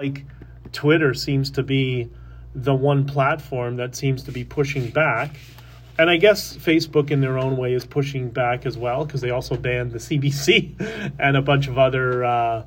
[0.00, 0.24] like
[0.72, 2.08] Twitter seems to be
[2.54, 5.36] the one platform that seems to be pushing back.
[5.98, 9.30] And I guess Facebook, in their own way, is pushing back as well because they
[9.30, 12.64] also banned the CBC and a bunch of other uh,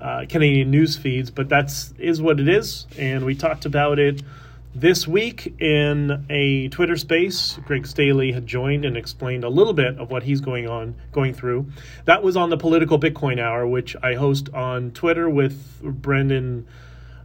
[0.00, 1.30] uh, Canadian news feeds.
[1.30, 4.22] But that's is what it is, and we talked about it
[4.74, 7.58] this week in a Twitter space.
[7.64, 11.32] Greg Staley had joined and explained a little bit of what he's going on, going
[11.32, 11.66] through.
[12.06, 16.66] That was on the Political Bitcoin Hour, which I host on Twitter with Brendan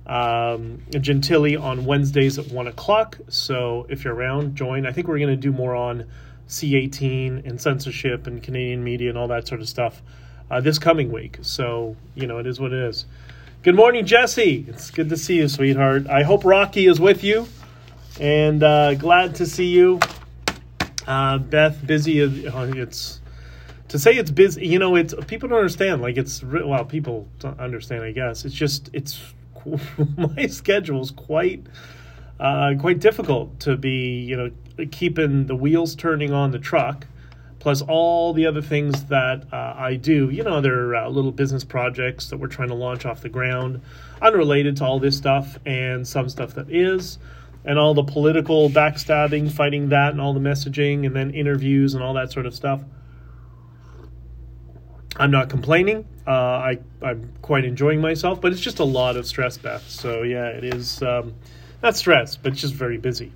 [0.05, 3.17] um, Gentili on Wednesdays at one o'clock.
[3.30, 4.86] So if you're around, join.
[4.86, 6.05] I think we're going to do more on
[6.47, 10.02] C18 and censorship and Canadian media and all that sort of stuff
[10.52, 11.39] uh, this coming week.
[11.41, 13.05] So you know, it is what it is.
[13.62, 14.66] Good morning, Jesse.
[14.70, 16.08] It's good to see you, sweetheart.
[16.08, 17.45] I hope Rocky is with you,
[18.17, 20.00] and uh, glad to see you.
[21.05, 22.48] Uh, Beth, busy.
[22.48, 23.20] Uh, it's
[23.90, 24.66] to say it's busy.
[24.66, 26.02] You know, it's people don't understand.
[26.02, 28.03] Like it's well, people don't understand.
[28.03, 29.20] I guess it's just it's
[30.17, 31.67] my schedule is quite
[32.39, 34.22] uh, quite difficult to be.
[34.22, 37.08] You know, keeping the wheels turning on the truck
[37.59, 40.29] plus all the other things that uh, I do.
[40.29, 43.81] You know, other uh, little business projects that we're trying to launch off the ground,
[44.21, 47.19] unrelated to all this stuff, and some stuff that is,
[47.65, 52.03] and all the political backstabbing, fighting that, and all the messaging, and then interviews and
[52.03, 52.81] all that sort of stuff.
[55.17, 56.07] I'm not complaining.
[56.25, 59.87] Uh, I I'm quite enjoying myself, but it's just a lot of stress, Beth.
[59.89, 61.33] So yeah, it is um,
[61.83, 63.33] not stress, but just very busy.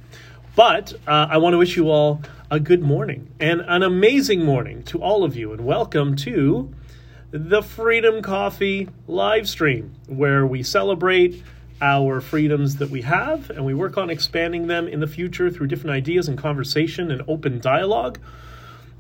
[0.56, 4.84] But uh, I want to wish you all a good morning and an amazing morning
[4.84, 6.72] to all of you, and welcome to
[7.32, 11.42] the Freedom Coffee live stream, where we celebrate
[11.82, 15.66] our freedoms that we have and we work on expanding them in the future through
[15.66, 18.20] different ideas and conversation and open dialogue.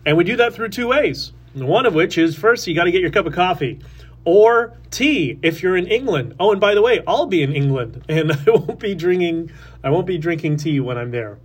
[0.08, 1.34] And we do that through two ways.
[1.54, 3.80] One of which is first, you got to get your cup of coffee
[4.25, 6.35] or tea if you're in England.
[6.39, 9.52] Oh, and by the way, I'll be in England and I won't be drinking
[9.83, 11.39] I won't be drinking tea when I'm there.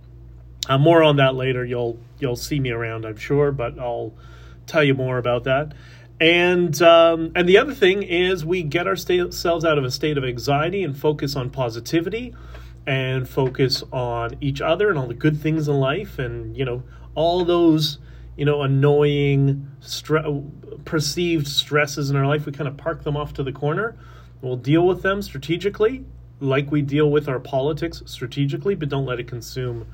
[0.67, 1.65] Uh, more on that later.
[1.65, 4.13] You'll you'll see me around, I'm sure, but I'll
[4.67, 5.73] tell you more about that.
[6.21, 10.23] And um, and the other thing is we get ourselves out of a state of
[10.23, 12.35] anxiety and focus on positivity
[12.85, 16.83] and focus on each other and all the good things in life and you know
[17.15, 17.99] all those
[18.39, 23.33] you know annoying stre- perceived stresses in our life we kind of park them off
[23.33, 23.95] to the corner
[24.41, 26.05] we'll deal with them strategically
[26.39, 29.85] like we deal with our politics strategically but don't let it consume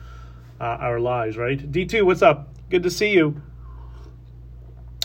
[0.59, 1.59] uh, our lives, right?
[1.71, 2.49] D2, what's up?
[2.69, 3.41] Good to see you.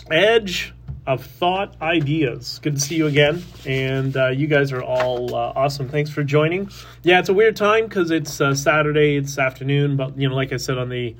[0.09, 0.73] Edge
[1.07, 2.59] of Thought Ideas.
[2.61, 3.43] Good to see you again.
[3.65, 5.89] And uh, you guys are all uh, awesome.
[5.89, 6.69] Thanks for joining.
[7.03, 10.53] Yeah, it's a weird time because it's uh, Saturday, it's afternoon, but, you know, like
[10.53, 11.15] I said on the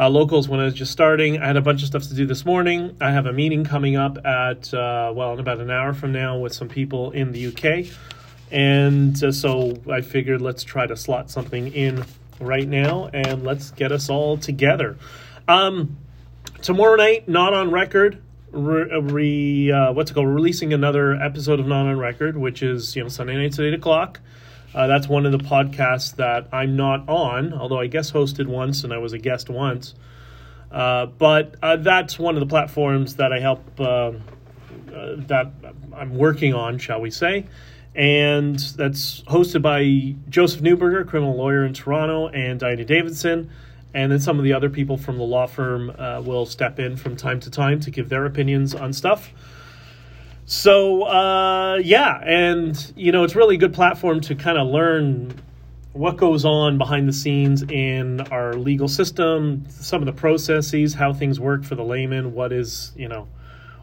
[0.00, 2.24] uh, locals when I was just starting, I had a bunch of stuff to do
[2.24, 2.96] this morning.
[3.02, 6.38] I have a meeting coming up at, uh, well, in about an hour from now
[6.38, 7.92] with some people in the UK.
[8.50, 12.02] And uh, so I figured let's try to slot something in
[12.40, 14.96] right now, and let's get us all together.
[15.46, 15.98] Um,
[16.62, 18.22] tomorrow night, not on record.
[18.52, 20.28] Re, re uh, what's it called?
[20.28, 23.74] Releasing another episode of Not on Record, which is you know Sunday nights at eight
[23.74, 24.18] o'clock.
[24.74, 28.84] Uh, that's one of the podcasts that I'm not on, although I guest hosted once
[28.84, 29.94] and I was a guest once.
[30.70, 34.12] Uh, but uh, that's one of the platforms that I help uh, uh,
[34.92, 35.50] that
[35.94, 37.46] I'm working on, shall we say
[37.94, 43.50] and that's hosted by Joseph Neuberger, criminal lawyer in Toronto, and Diana Davison.
[43.92, 46.96] And then some of the other people from the law firm uh, will step in
[46.96, 49.30] from time to time to give their opinions on stuff.
[50.52, 55.32] So, uh, yeah, and, you know, it's really a good platform to kind of learn
[55.92, 61.12] what goes on behind the scenes in our legal system, some of the processes, how
[61.12, 63.28] things work for the layman, what is, you know,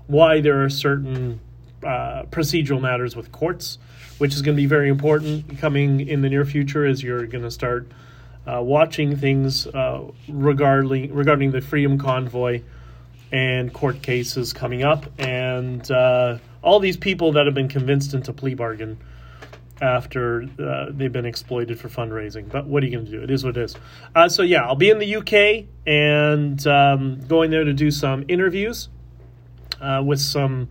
[0.08, 1.40] why there are certain
[1.86, 3.78] uh, procedural matters with courts
[4.18, 7.44] which is going to be very important coming in the near future as you're going
[7.44, 7.88] to start
[8.46, 12.62] uh, watching things uh, regarding regarding the Freedom Convoy
[13.32, 18.34] and court cases coming up, and uh, all these people that have been convinced into
[18.34, 18.98] plea bargain
[19.82, 22.50] after uh, they've been exploited for fundraising.
[22.50, 23.24] But what are you going to do?
[23.24, 23.76] It is what it is.
[24.14, 28.26] Uh, so yeah, I'll be in the UK and um, going there to do some
[28.28, 28.90] interviews
[29.80, 30.68] uh, with some.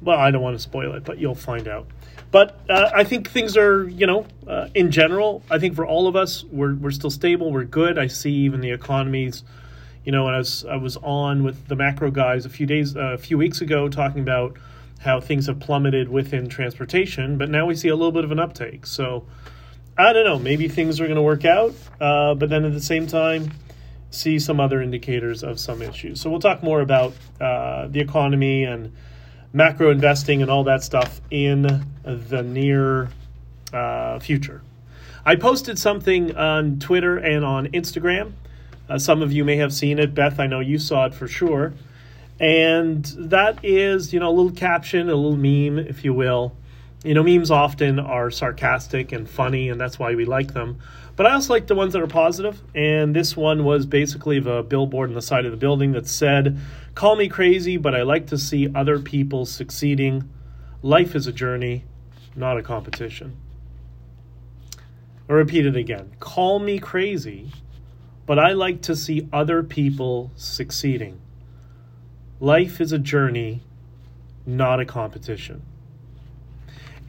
[0.00, 1.88] Well, I don't want to spoil it, but you'll find out.
[2.30, 6.06] But uh, I think things are, you know, uh, in general, I think for all
[6.06, 7.52] of us, we're, we're still stable.
[7.52, 7.98] We're good.
[7.98, 9.44] I see even the economies,
[10.04, 12.96] you know, and I was, I was on with the macro guys a few days,
[12.96, 14.56] uh, a few weeks ago talking about
[14.98, 18.38] how things have plummeted within transportation, but now we see a little bit of an
[18.38, 18.86] uptake.
[18.86, 19.26] So
[19.96, 22.80] I don't know, maybe things are going to work out, uh, but then at the
[22.80, 23.52] same time,
[24.10, 26.20] see some other indicators of some issues.
[26.20, 28.92] So we'll talk more about uh, the economy and
[29.52, 33.10] macro investing and all that stuff in the near
[33.72, 34.62] uh, future.
[35.24, 38.32] I posted something on Twitter and on Instagram.
[38.88, 40.14] Uh, some of you may have seen it.
[40.14, 41.74] Beth, I know you saw it for sure.
[42.40, 46.56] And that is, you know, a little caption, a little meme, if you will.
[47.04, 50.78] You know, memes often are sarcastic and funny, and that's why we like them.
[51.16, 54.62] But I also like the ones that are positive, and this one was basically a
[54.62, 56.58] billboard on the side of the building that said,
[56.94, 60.28] Call me crazy, but I like to see other people succeeding.
[60.82, 61.84] Life is a journey,
[62.36, 63.36] not a competition.
[65.28, 66.12] I'll repeat it again.
[66.20, 67.52] Call me crazy,
[68.24, 71.20] but I like to see other people succeeding.
[72.40, 73.62] Life is a journey,
[74.46, 75.62] not a competition.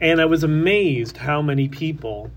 [0.00, 2.32] And I was amazed how many people,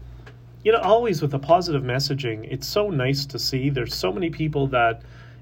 [0.63, 3.72] you know, always with the positive messaging, it's so nice to see.
[3.72, 5.01] There's so many people that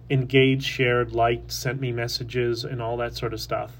[0.10, 3.72] engaged, shared, liked, sent me messages, and all that sort of stuff.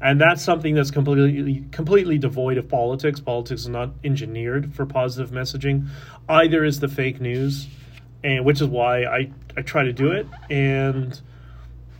[0.00, 3.20] And that's something that's completely completely devoid of politics.
[3.20, 5.88] Politics is not engineered for positive messaging.
[6.28, 7.68] Either is the fake news,
[8.24, 10.26] and which is why I, I try to do it.
[10.50, 11.20] And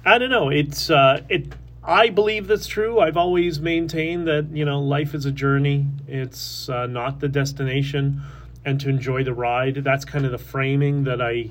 [0.04, 0.48] I don't know.
[0.48, 1.54] It's uh, it.
[1.84, 3.00] I believe that's true.
[3.00, 5.86] I've always maintained that you know life is a journey.
[6.08, 8.20] It's uh, not the destination,
[8.64, 9.76] and to enjoy the ride.
[9.76, 11.50] That's kind of the framing that I,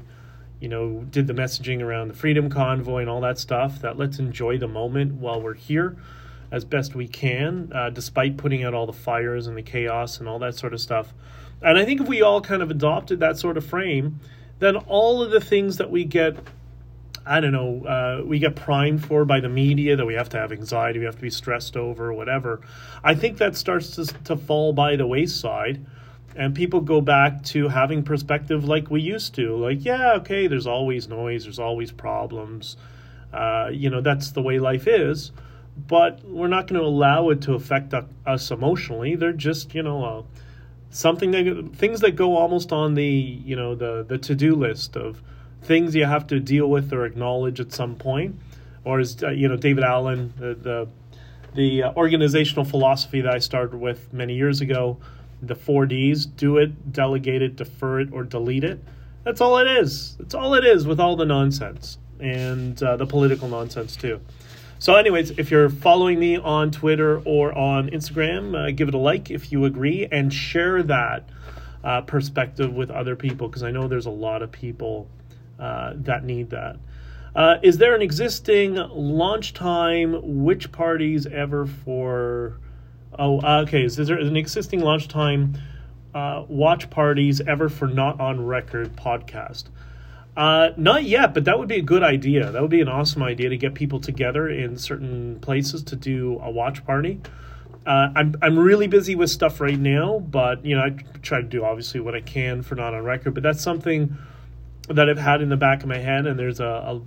[0.59, 3.79] you know, did the messaging around the Freedom Convoy and all that stuff.
[3.79, 5.95] That let's enjoy the moment while we're here,
[6.51, 10.27] as best we can, uh, despite putting out all the fires and the chaos and
[10.27, 11.13] all that sort of stuff.
[11.61, 14.19] And I think if we all kind of adopted that sort of frame,
[14.59, 16.35] then all of the things that we get
[17.25, 20.37] I don't know, uh, we get primed for by the media that we have to
[20.37, 22.61] have anxiety, we have to be stressed over, whatever.
[23.03, 25.85] I think that starts to, to fall by the wayside,
[26.35, 29.55] and people go back to having perspective like we used to.
[29.55, 32.77] Like, yeah, okay, there's always noise, there's always problems.
[33.31, 35.31] Uh, you know, that's the way life is,
[35.87, 37.93] but we're not going to allow it to affect
[38.25, 39.15] us emotionally.
[39.15, 40.23] They're just, you know, uh,
[40.89, 44.97] something that things that go almost on the, you know, the the to do list
[44.97, 45.21] of
[45.61, 48.35] things you have to deal with or acknowledge at some point,
[48.83, 50.87] or as uh, you know, David Allen, the the,
[51.53, 54.97] the uh, organizational philosophy that I started with many years ago,
[55.41, 58.83] the four Ds: do it, delegate it, defer it, or delete it.
[59.23, 60.15] That's all it is.
[60.17, 64.19] That's all it is with all the nonsense and uh, the political nonsense too.
[64.79, 68.97] So, anyways, if you're following me on Twitter or on Instagram, uh, give it a
[68.97, 71.29] like if you agree and share that
[71.83, 75.07] uh, perspective with other people because I know there's a lot of people
[75.61, 76.77] uh, that need that.
[77.35, 80.43] Uh, is there an existing launch time?
[80.43, 82.57] Which parties ever for?
[83.17, 83.85] Oh, uh, okay.
[83.85, 85.57] Is, is there an existing launch time?
[86.13, 89.65] Uh, watch parties ever for not on record podcast?
[90.35, 92.51] Uh, not yet, but that would be a good idea.
[92.51, 96.39] That would be an awesome idea to get people together in certain places to do
[96.41, 97.21] a watch party.
[97.85, 100.89] Uh, I'm I'm really busy with stuff right now, but you know I
[101.21, 103.33] try to do obviously what I can for not on record.
[103.33, 104.17] But that's something
[104.93, 107.01] that I've had in the back of my head, and there's a, a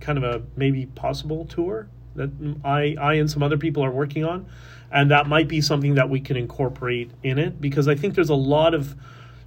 [0.00, 2.30] kind of a maybe possible tour that
[2.64, 4.46] I, I and some other people are working on,
[4.90, 8.30] and that might be something that we can incorporate in it because I think there's
[8.30, 8.96] a lot of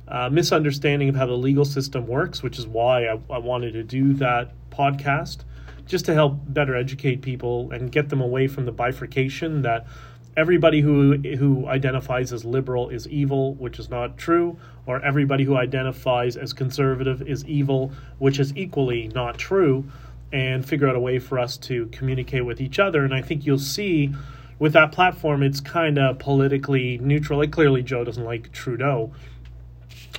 [0.07, 3.83] uh, misunderstanding of how the legal system works, which is why I, I wanted to
[3.83, 5.39] do that podcast
[5.85, 9.85] just to help better educate people and get them away from the bifurcation that
[10.35, 15.55] everybody who who identifies as liberal is evil, which is not true, or everybody who
[15.55, 19.85] identifies as conservative is evil, which is equally not true,
[20.31, 23.03] and figure out a way for us to communicate with each other.
[23.03, 24.13] And I think you'll see
[24.59, 27.39] with that platform, it's kind of politically neutral.
[27.39, 29.11] Like clearly, Joe doesn't like Trudeau,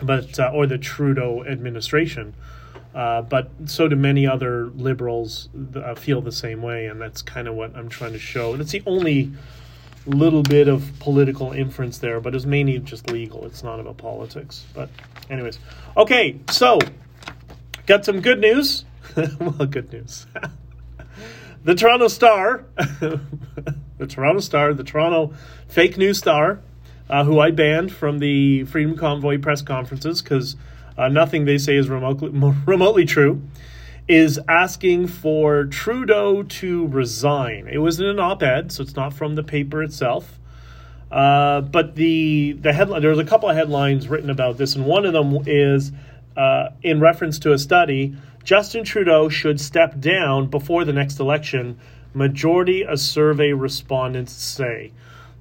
[0.03, 2.35] but uh, or the Trudeau administration.
[2.95, 7.49] Uh, but so do many other liberals uh, feel the same way, and that's kind
[7.49, 8.53] of what I'm trying to show.
[8.53, 9.33] And it's the only
[10.07, 13.45] little bit of political inference there, but it's mainly just legal.
[13.47, 14.65] It's not about politics.
[14.75, 14.91] But,
[15.31, 15.59] anyways,
[15.97, 16.41] okay.
[16.51, 16.79] So,
[17.87, 18.85] got some good news.
[19.41, 20.27] well, good news.
[21.65, 25.35] the Toronto Star, the Toronto Star, the Toronto
[25.69, 26.61] fake news star,
[27.09, 30.57] uh, who I banned from the Freedom Convoy press conferences because
[30.97, 32.31] uh, nothing they say is remotely
[32.67, 33.43] remotely true
[34.07, 37.69] is asking for Trudeau to resign.
[37.71, 40.39] It was in an op-ed, so it's not from the paper itself.
[41.11, 45.07] Uh, but the the headline there's a couple of headlines written about this, and one
[45.07, 45.93] of them is
[46.37, 48.17] uh, in reference to a study.
[48.43, 51.79] Justin Trudeau should step down before the next election.
[52.13, 54.93] Majority of survey respondents say.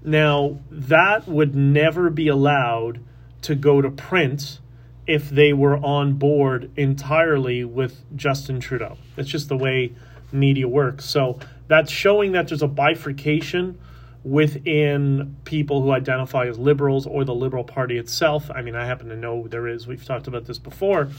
[0.03, 2.99] Now that would never be allowed
[3.41, 4.59] to go to print
[5.05, 8.97] if they were on board entirely with Justin Trudeau.
[9.15, 9.93] That's just the way
[10.31, 11.05] media works.
[11.05, 13.79] So that's showing that there's a bifurcation
[14.23, 18.49] within people who identify as liberals or the Liberal Party itself.
[18.53, 19.85] I mean, I happen to know there is.
[19.85, 21.09] We've talked about this before.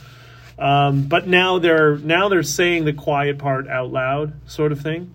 [0.58, 5.14] Um, but now they're now they're saying the quiet part out loud, sort of thing,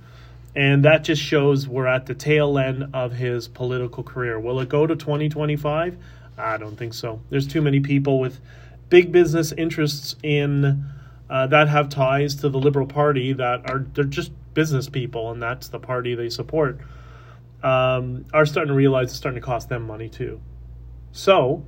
[0.53, 4.37] and that just shows we're at the tail end of his political career.
[4.39, 5.97] Will it go to 2025?
[6.39, 7.21] I don't think so.
[7.29, 8.39] There's too many people with
[8.89, 10.85] big business interests in
[11.29, 15.41] uh, that have ties to the Liberal Party that are they're just business people, and
[15.41, 16.79] that's the party they support.
[17.61, 20.41] Um, are starting to realize it's starting to cost them money too.
[21.11, 21.65] So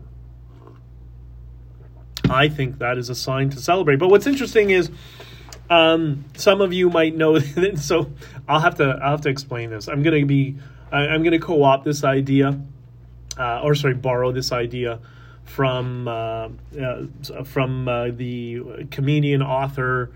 [2.30, 3.98] I think that is a sign to celebrate.
[3.98, 4.90] But what's interesting is
[5.70, 7.40] um, some of you might know.
[7.40, 8.12] That, so
[8.48, 9.88] I'll have to I'll have to explain this.
[9.88, 10.58] I'm to be
[10.92, 12.60] I, going to co-opt this idea,
[13.38, 15.00] uh, or sorry, borrow this idea
[15.46, 17.06] from uh, uh,
[17.44, 20.12] from uh, the comedian author.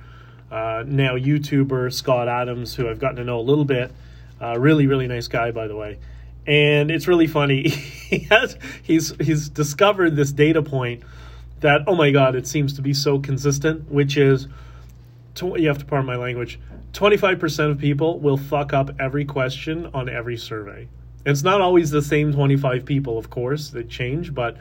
[0.51, 3.91] Uh, now YouTuber Scott Adams, who I've gotten to know a little bit,
[4.57, 5.97] really really nice guy by the way,
[6.45, 7.67] and it's really funny.
[7.69, 11.03] he has he's he's discovered this data point
[11.61, 14.47] that oh my god, it seems to be so consistent, which is
[15.41, 16.59] you have to pardon my language.
[16.93, 20.87] Twenty five percent of people will fuck up every question on every survey.
[21.25, 24.57] It's not always the same twenty five people, of course, they change, but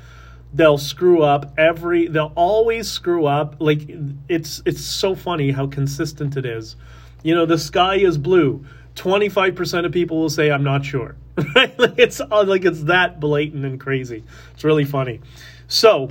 [0.52, 2.08] they'll screw up every.
[2.08, 3.56] They'll always screw up.
[3.58, 3.82] Like
[4.28, 6.76] it's it's so funny how consistent it is.
[7.22, 8.64] You know, the sky is blue.
[8.96, 11.16] 25% of people will say i'm not sure
[11.56, 15.20] right it's like it's that blatant and crazy it's really funny
[15.66, 16.08] so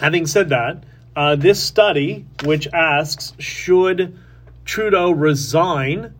[0.00, 4.18] Having said that, uh, this study, which asks, should
[4.64, 6.14] Trudeau resign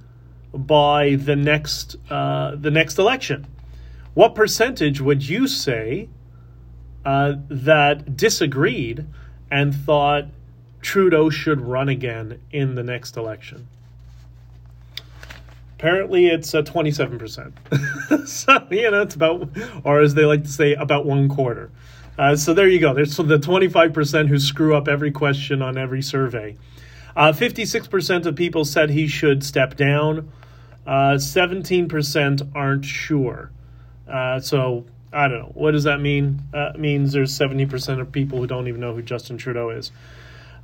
[0.54, 3.46] by the next uh, the next election?
[4.14, 6.08] What percentage would you say
[7.04, 9.06] uh, that disagreed
[9.50, 10.26] and thought
[10.80, 13.66] Trudeau should run again in the next election?
[15.78, 18.26] Apparently, it's uh, 27%.
[18.28, 19.48] so, you know, it's about,
[19.82, 21.70] or as they like to say, about one quarter.
[22.16, 22.94] Uh, so there you go.
[22.94, 26.56] There's the 25% who screw up every question on every survey.
[27.16, 30.30] Uh, 56% of people said he should step down.
[30.86, 33.50] Uh, 17% aren't sure.
[34.08, 35.52] Uh, so I don't know.
[35.54, 36.42] What does that mean?
[36.52, 39.92] Uh, it means there's 70% of people who don't even know who Justin Trudeau is.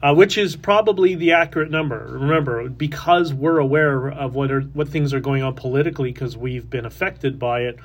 [0.02, 2.06] Uh, which is probably the accurate number.
[2.08, 6.70] Remember, because we're aware of what are what things are going on politically, because we've
[6.70, 7.78] been affected by it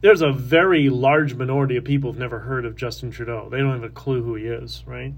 [0.00, 3.48] there's a very large minority of people who've never heard of Justin Trudeau.
[3.50, 5.12] They don't have a clue who he is, right?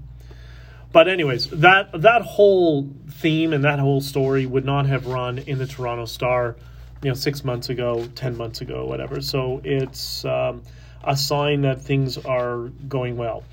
[0.91, 5.57] But anyways, that that whole theme and that whole story would not have run in
[5.57, 6.55] the Toronto Star,
[7.03, 9.21] you know, six months ago, ten months ago, whatever.
[9.21, 10.63] So it's um,
[11.03, 13.43] a sign that things are going well.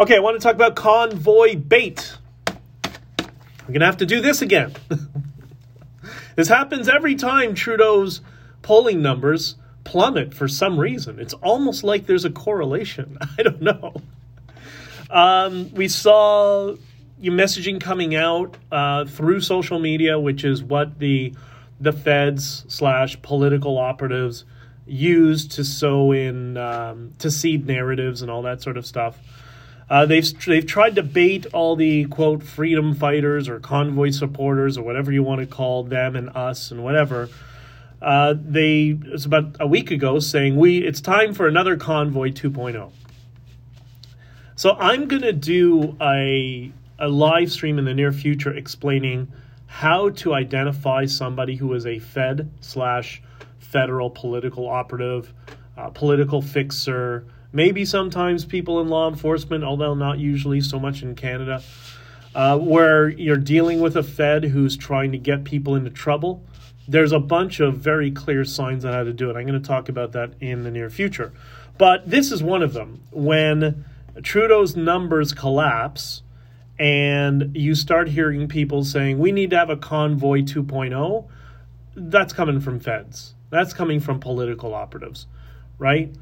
[0.00, 2.16] Okay, I want to talk about convoy bait.
[2.46, 4.72] I'm gonna have to do this again.
[6.36, 8.22] this happens every time Trudeau's
[8.62, 11.18] polling numbers plummet for some reason.
[11.18, 13.18] It's almost like there's a correlation.
[13.38, 13.94] I don't know.
[15.10, 16.76] Um, we saw
[17.20, 21.34] your messaging coming out uh, through social media, which is what the
[21.78, 24.44] the feds slash political operatives
[24.86, 29.18] use to sow in um, to seed narratives and all that sort of stuff.
[29.88, 34.84] Uh, they've they've tried to bait all the quote freedom fighters or convoy supporters or
[34.84, 37.28] whatever you want to call them and us and whatever
[38.02, 42.90] uh, they it's about a week ago saying we it's time for another convoy 2.0
[44.56, 49.30] so i'm to do a, a live stream in the near future explaining
[49.66, 53.22] how to identify somebody who is a fed slash
[53.58, 55.32] federal political operative
[55.76, 61.14] uh, political fixer maybe sometimes people in law enforcement although not usually so much in
[61.14, 61.62] canada
[62.34, 66.42] uh, where you're dealing with a fed who's trying to get people into trouble
[66.88, 69.36] there's a bunch of very clear signs on how to do it.
[69.36, 71.32] I'm going to talk about that in the near future.
[71.78, 73.02] But this is one of them.
[73.10, 73.84] When
[74.22, 76.22] Trudeau's numbers collapse
[76.78, 81.26] and you start hearing people saying, we need to have a convoy 2.0,
[81.94, 83.34] that's coming from feds.
[83.50, 85.26] That's coming from political operatives,
[85.78, 86.14] right?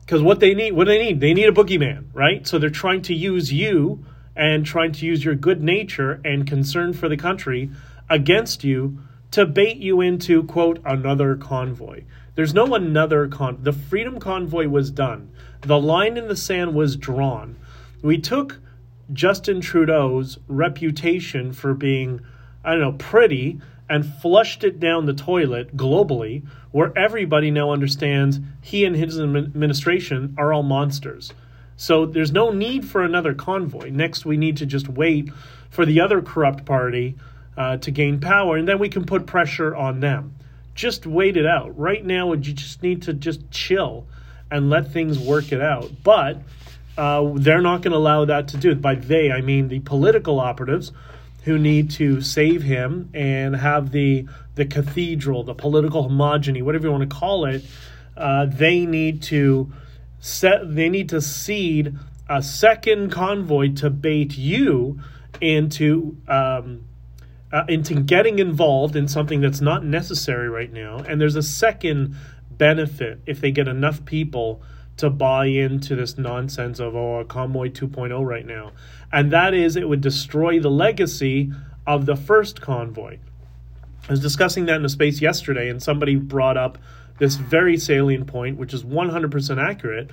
[0.00, 2.46] Because what they need, what do they need, they need a boogeyman, right?
[2.46, 4.04] So they're trying to use you
[4.36, 7.70] and trying to use your good nature and concern for the country
[8.08, 8.98] against you
[9.32, 12.04] to bait you into quote another convoy.
[12.36, 13.58] There's no another con.
[13.62, 15.30] The Freedom Convoy was done.
[15.62, 17.56] The line in the sand was drawn.
[18.00, 18.60] We took
[19.12, 22.20] Justin Trudeau's reputation for being,
[22.64, 28.38] I don't know, pretty and flushed it down the toilet globally, where everybody now understands
[28.60, 31.32] he and his administration are all monsters.
[31.76, 33.90] So there's no need for another convoy.
[33.90, 35.30] Next, we need to just wait
[35.70, 37.16] for the other corrupt party
[37.56, 40.34] uh, to gain power, and then we can put pressure on them.
[40.74, 41.76] Just wait it out.
[41.78, 44.06] Right now, you just need to just chill
[44.50, 45.90] and let things work it out.
[46.02, 46.42] But
[46.98, 48.82] uh, they're not going to allow that to do it.
[48.82, 50.90] By they, I mean the political operatives
[51.44, 54.26] who need to save him and have the
[54.56, 57.64] the cathedral, the political homogeny, whatever you want to call it.
[58.16, 59.72] Uh, they need to
[60.18, 60.74] set.
[60.74, 61.96] They need to seed
[62.28, 65.00] a second convoy to bait you
[65.40, 66.84] into um,
[67.52, 70.98] uh, into getting involved in something that's not necessary right now.
[70.98, 72.16] And there's a second
[72.50, 74.62] benefit if they get enough people
[74.98, 78.72] to buy into this nonsense of oh a convoy 2.0 right now.
[79.12, 81.52] And that is it would destroy the legacy
[81.86, 83.18] of the first convoy.
[84.08, 86.78] I was discussing that in a space yesterday and somebody brought up
[87.18, 90.10] this very salient point which is 100% accurate.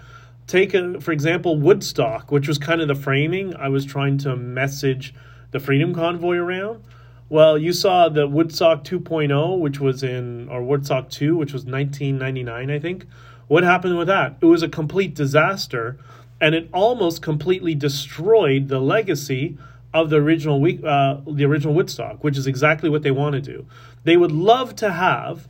[0.47, 3.55] Take a, for example woodstock which was kind of the framing.
[3.55, 5.13] I was trying to message
[5.51, 6.83] the freedom convoy around.
[7.27, 12.69] Well, you saw the Woodstock 2.0, which was in, or Woodstock 2, which was 1999,
[12.69, 13.07] I think.
[13.47, 14.37] What happened with that?
[14.41, 15.97] It was a complete disaster,
[16.41, 19.57] and it almost completely destroyed the legacy
[19.93, 23.65] of the original uh, the original Woodstock, which is exactly what they want to do.
[24.03, 25.47] They would love to have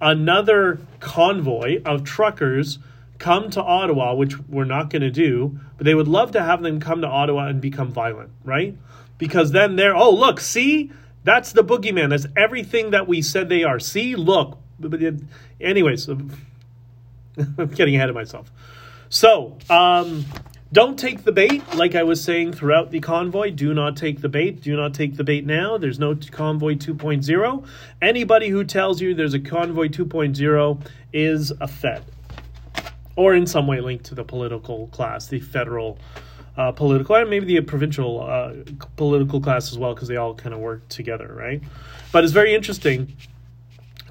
[0.00, 2.78] another convoy of truckers
[3.18, 6.62] come to Ottawa, which we're not going to do, but they would love to have
[6.62, 8.76] them come to Ottawa and become violent, right?
[9.18, 10.92] Because then they're, oh, look, see,
[11.24, 12.10] that's the boogeyman.
[12.10, 13.80] That's everything that we said they are.
[13.80, 14.58] See, look.
[15.60, 16.08] Anyways,
[17.58, 18.50] I'm getting ahead of myself.
[19.08, 20.24] So, um,
[20.70, 23.52] don't take the bait, like I was saying throughout the convoy.
[23.52, 24.60] Do not take the bait.
[24.60, 25.78] Do not take the bait now.
[25.78, 27.66] There's no convoy 2.0.
[28.02, 32.04] Anybody who tells you there's a convoy 2.0 is a Fed,
[33.16, 35.98] or in some way linked to the political class, the federal
[36.58, 38.52] uh, political and maybe the provincial uh,
[38.96, 41.62] political class as well because they all kind of work together, right?
[42.12, 43.16] But it's very interesting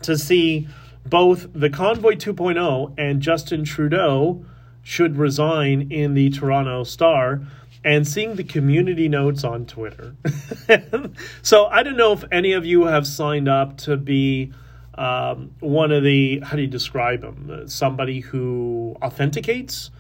[0.04, 0.68] to see
[1.10, 4.46] both the Convoy 2.0 and Justin Trudeau
[4.84, 7.42] should resign in the Toronto Star
[7.84, 10.16] and seeing the community notes on Twitter.
[11.42, 14.52] so I don't know if any of you have signed up to be
[14.96, 17.68] um, one of the, how do you describe them?
[17.68, 19.92] Somebody who authenticates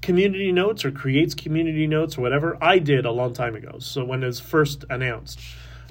[0.00, 2.56] community notes or creates community notes or whatever.
[2.60, 3.78] I did a long time ago.
[3.78, 5.40] So when it was first announced.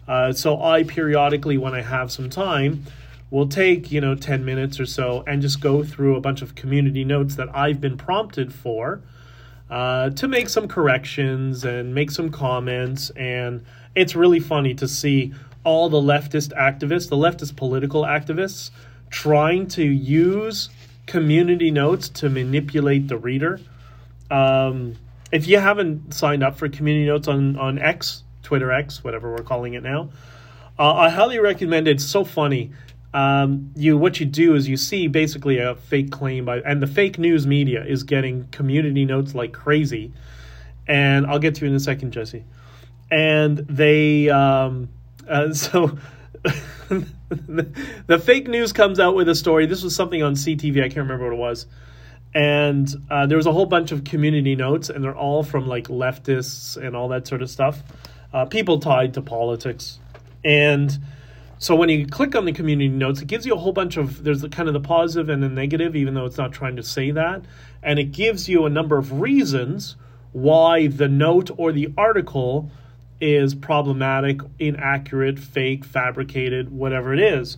[0.08, 2.86] Uh, so I periodically, when I have some time,
[3.29, 6.55] will take you know 10 minutes or so and just go through a bunch of
[6.55, 9.01] community notes that I've been prompted for
[9.69, 13.09] uh, to make some corrections and make some comments.
[13.11, 18.71] And it's really funny to see all the leftist activists, the leftist political activists,
[19.09, 20.69] trying to use
[21.05, 23.59] community notes to manipulate the reader
[24.29, 24.95] um,
[25.31, 29.43] if you haven't signed up for community notes on, on X, Twitter X, whatever we're
[29.43, 30.09] calling it now,
[30.79, 31.91] uh, I highly recommend it.
[31.91, 32.71] It's so funny.
[33.13, 36.87] Um, you what you do is you see basically a fake claim by and the
[36.87, 40.13] fake news media is getting community notes like crazy,
[40.87, 42.43] and I'll get to you in a second, Jesse.
[43.09, 44.89] And they um,
[45.27, 45.97] uh, so
[46.89, 47.05] the,
[48.07, 49.65] the fake news comes out with a story.
[49.65, 50.79] This was something on CTV.
[50.79, 51.65] I can't remember what it was
[52.33, 55.87] and uh, there was a whole bunch of community notes, and they're all from like
[55.87, 57.81] leftists and all that sort of stuff,
[58.31, 59.99] uh, people tied to politics,
[60.43, 60.97] and
[61.59, 64.23] so when you click on the community notes, it gives you a whole bunch of
[64.23, 66.83] there's the, kind of the positive and the negative, even though it's not trying to
[66.83, 67.43] say that,
[67.81, 69.95] and it gives you a number of reasons
[70.33, 72.69] why the note or the article
[73.19, 77.57] is problematic, inaccurate, fake, fabricated, whatever it is.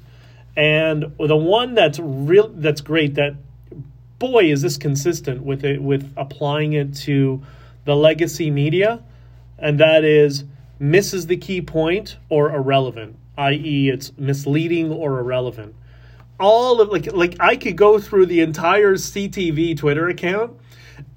[0.55, 3.35] And the one that's real that's great that
[4.19, 7.41] boy, is this consistent with it with applying it to
[7.85, 9.01] the legacy media,
[9.57, 10.43] and that is
[10.77, 15.75] misses the key point or irrelevant, i.e., it's misleading or irrelevant.
[16.39, 20.57] All of like like I could go through the entire CTV Twitter account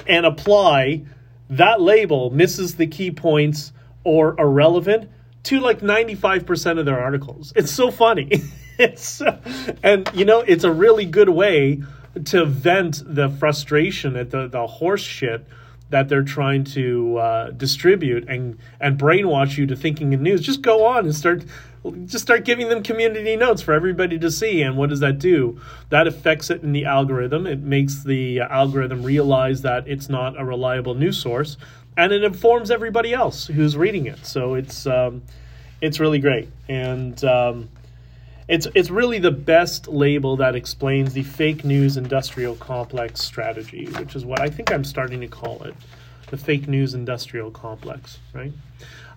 [0.06, 1.04] and apply
[1.50, 3.72] that label misses the key points
[4.04, 5.11] or irrelevant
[5.44, 7.52] to like 95% of their articles.
[7.54, 8.30] It's so funny.
[8.78, 9.22] it's
[9.82, 11.82] and you know, it's a really good way
[12.24, 15.46] to vent the frustration at the, the horse shit
[15.90, 20.40] that they're trying to uh, distribute and and brainwash you to thinking in news.
[20.40, 21.44] Just go on and start
[22.04, 24.62] just start giving them community notes for everybody to see.
[24.62, 25.60] And what does that do?
[25.88, 27.46] That affects it in the algorithm.
[27.46, 31.56] It makes the algorithm realize that it's not a reliable news source,
[31.96, 34.24] and it informs everybody else who's reading it.
[34.24, 35.22] So it's um,
[35.80, 36.48] it's really great.
[36.68, 37.68] And um,
[38.48, 44.14] it's it's really the best label that explains the fake news industrial complex strategy, which
[44.14, 45.74] is what I think I'm starting to call it.
[46.32, 48.52] the fake news industrial complex, right?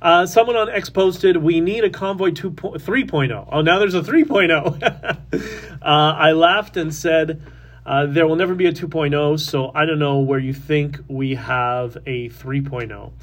[0.05, 4.03] Uh, someone on X posted, "We need a convoy 2 3.0." Oh, now there's a
[4.03, 4.79] 3.0.
[5.81, 7.41] uh, I laughed and said,
[7.87, 11.33] uh, "There will never be a 2.0." So I don't know where you think we
[11.33, 13.13] have a 3.0.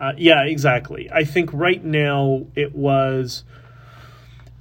[0.00, 1.08] Uh, yeah, exactly.
[1.12, 3.44] I think right now it was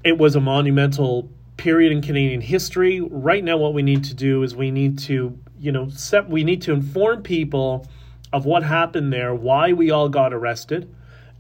[0.03, 3.01] it was a monumental period in Canadian history.
[3.01, 6.43] Right now, what we need to do is we need to you know set we
[6.43, 7.87] need to inform people
[8.31, 10.87] of what happened there, why we all got arrested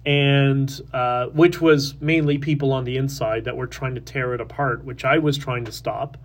[0.05, 4.41] and uh, which was mainly people on the inside that were trying to tear it
[4.41, 6.17] apart, which I was trying to stop.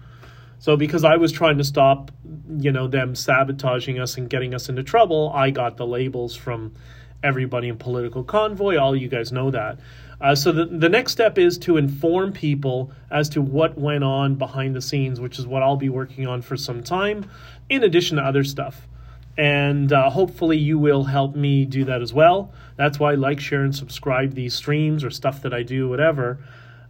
[0.59, 2.11] So because I was trying to stop,
[2.59, 6.75] you know, them sabotaging us and getting us into trouble, I got the labels from
[7.23, 8.77] everybody in political convoy.
[8.77, 9.79] All you guys know that.
[10.21, 14.35] Uh, so the the next step is to inform people as to what went on
[14.35, 17.31] behind the scenes, which is what I'll be working on for some time,
[17.69, 18.89] in addition to other stuff
[19.39, 22.53] and uh, hopefully you will help me do that as well.
[22.77, 26.41] That's why I like, share, and subscribe these streams or stuff that I do, whatever.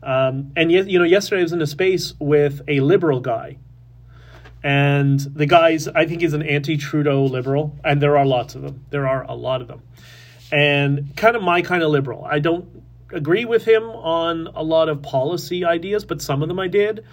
[0.02, 3.58] Um, and yet, you know, yesterday I was in a space with a liberal guy,
[4.62, 8.84] and the guys I think is an anti-Trudeau liberal, and there are lots of them.
[8.88, 9.82] There are a lot of them,
[10.50, 12.24] and kind of my kind of liberal.
[12.24, 12.82] I don't
[13.12, 17.04] agree with him on a lot of policy ideas, but some of them I did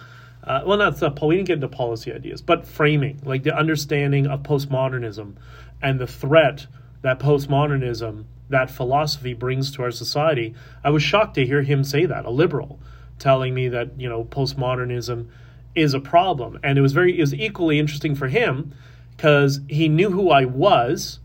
[0.46, 4.28] uh, well, not the we didn't get into policy ideas, but framing, like the understanding
[4.28, 5.36] of postmodernism
[5.82, 6.68] and the threat
[7.02, 10.54] that postmodernism, that philosophy brings to our society.
[10.84, 12.80] I was shocked to hear him say that, a liberal,
[13.18, 15.30] telling me that you know postmodernism
[15.74, 18.74] is a problem, and it was very it was equally interesting for him
[19.18, 21.20] because he knew who I was,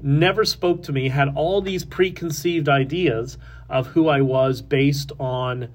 [0.00, 3.36] never spoke to me, had all these preconceived ideas
[3.68, 5.68] of who I was based on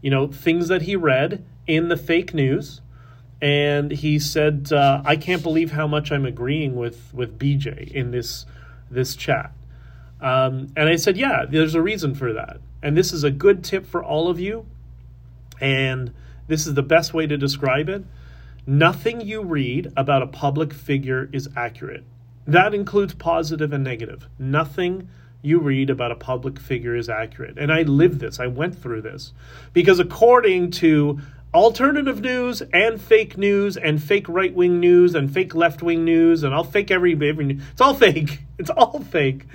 [0.00, 2.80] you know things that he read in the fake news,
[3.40, 8.10] and he said, uh, "I can't believe how much I'm agreeing with with BJ in
[8.10, 8.46] this
[8.90, 9.52] this chat."
[10.20, 13.64] Um, and I said, "Yeah, there's a reason for that, and this is a good
[13.64, 14.66] tip for all of you,
[15.60, 16.12] and
[16.46, 18.04] this is the best way to describe it."
[18.66, 22.04] Nothing you read about a public figure is accurate.
[22.46, 24.28] That includes positive and negative.
[24.38, 25.08] Nothing
[25.42, 27.58] you read about a public figure is accurate.
[27.58, 29.32] And I lived this, I went through this.
[29.72, 31.20] Because according to
[31.54, 36.42] alternative news and fake news and fake right wing news and fake left wing news
[36.42, 38.40] and I'll fake every every it's all fake.
[38.58, 39.46] It's all fake.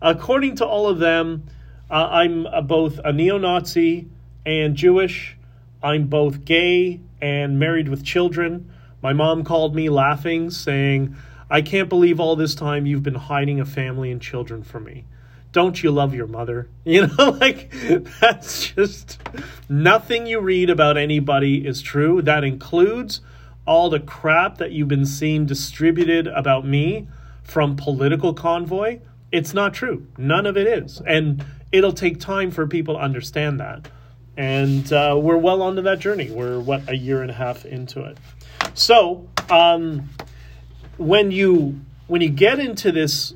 [0.00, 1.48] According to all of them,
[1.90, 4.06] uh, I'm uh, both a neo-Nazi
[4.46, 5.36] and Jewish.
[5.82, 8.70] I'm both gay and married with children.
[9.02, 11.16] My mom called me laughing, saying,
[11.50, 15.06] "I can't believe all this time you've been hiding a family and children from me."
[15.52, 16.68] Don't you love your mother?
[16.84, 17.72] You know, like
[18.20, 19.20] that's just
[19.68, 22.20] nothing you read about anybody is true.
[22.22, 23.20] That includes
[23.66, 27.06] all the crap that you've been seeing distributed about me
[27.44, 28.98] from political convoy.
[29.30, 30.08] It's not true.
[30.18, 31.00] None of it is.
[31.06, 33.88] And it'll take time for people to understand that.
[34.36, 36.30] And uh, we're well onto that journey.
[36.30, 38.18] We're, what, a year and a half into it.
[38.74, 40.10] So, um,
[40.98, 43.34] when you when you get into this,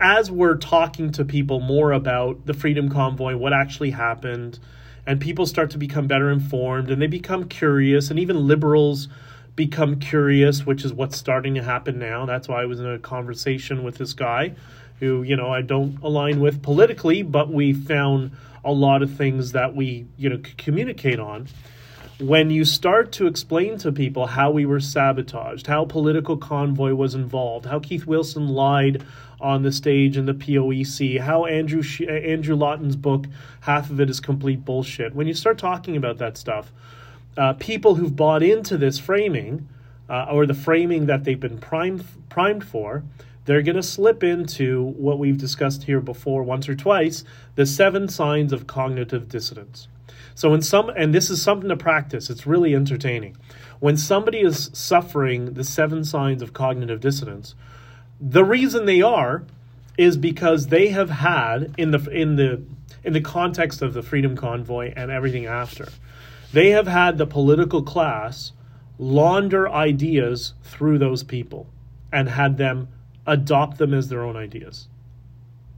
[0.00, 4.58] as we're talking to people more about the Freedom Convoy, what actually happened,
[5.06, 9.08] and people start to become better informed and they become curious, and even liberals
[9.56, 12.26] become curious, which is what's starting to happen now.
[12.26, 14.54] That's why I was in a conversation with this guy
[14.98, 18.32] who, you know, I don't align with politically, but we found
[18.64, 21.48] a lot of things that we, you know, communicate on
[22.20, 27.14] when you start to explain to people how we were sabotaged, how political convoy was
[27.14, 29.04] involved, how Keith Wilson lied
[29.40, 33.26] on the stage in the POEC, how Andrew Andrew Lawton's book,
[33.60, 35.14] half of it is complete bullshit.
[35.14, 36.72] When you start talking about that stuff,
[37.38, 39.68] uh, people who've bought into this framing,
[40.08, 43.02] uh, or the framing that they've been primed primed for,
[43.46, 48.08] they're going to slip into what we've discussed here before once or twice the seven
[48.08, 49.88] signs of cognitive dissonance.
[50.40, 53.36] So when some and this is something to practice, it's really entertaining.
[53.78, 57.54] When somebody is suffering the seven signs of cognitive dissonance,
[58.18, 59.44] the reason they are
[59.98, 62.62] is because they have had in the in the
[63.04, 65.90] in the context of the freedom convoy and everything after,
[66.54, 68.52] they have had the political class
[68.98, 71.66] launder ideas through those people
[72.10, 72.88] and had them
[73.26, 74.88] adopt them as their own ideas.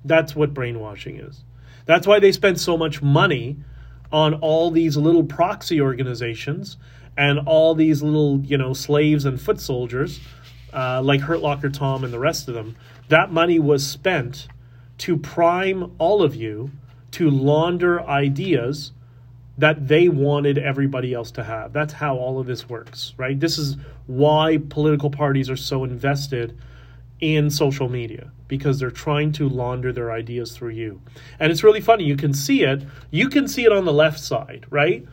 [0.05, 1.43] That's what brainwashing is.
[1.85, 3.57] That's why they spend so much money
[4.13, 6.77] on all these little proxy organizations
[7.17, 10.21] and all these little, you know, slaves and foot soldiers,
[10.73, 12.77] uh, like Hurt Locker Tom and the rest of them.
[13.09, 14.49] That money was spent
[14.99, 16.71] to prime all of you
[17.13, 18.93] to launder ideas
[19.59, 21.73] that they wanted everybody else to have.
[21.73, 23.39] That's how all of this works, right?
[23.39, 26.57] This is why political parties are so invested
[27.23, 31.01] in social media because they're trying to launder their ideas through you.
[31.39, 32.05] And it's really funny.
[32.05, 32.83] You can see it.
[33.11, 35.07] You can see it on the left side, right?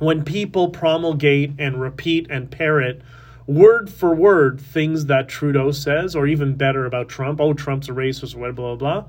[0.00, 3.02] When people promulgate and repeat and parrot
[3.46, 7.40] word for word things that Trudeau says, or even better about Trump.
[7.40, 9.04] Oh, Trump's a racist, blah, blah, blah.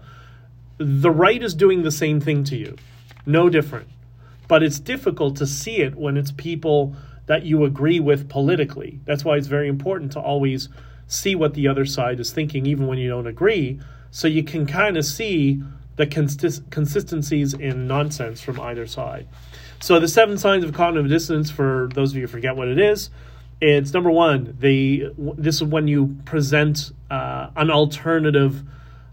[0.77, 2.75] The right is doing the same thing to you.
[3.25, 3.87] No different.
[4.47, 6.95] But it's difficult to see it when it's people
[7.27, 8.99] that you agree with politically.
[9.05, 10.67] That's why it's very important to always
[11.09, 13.79] see what the other side is thinking, even when you don't agree,
[14.11, 15.61] so you can kind of see
[15.97, 19.27] the consist- consistencies in nonsense from either side.
[19.81, 22.79] So, the seven signs of cognitive dissonance, for those of you who forget what it
[22.79, 23.09] is,
[23.59, 28.63] it's number one, the this is when you present uh, an alternative,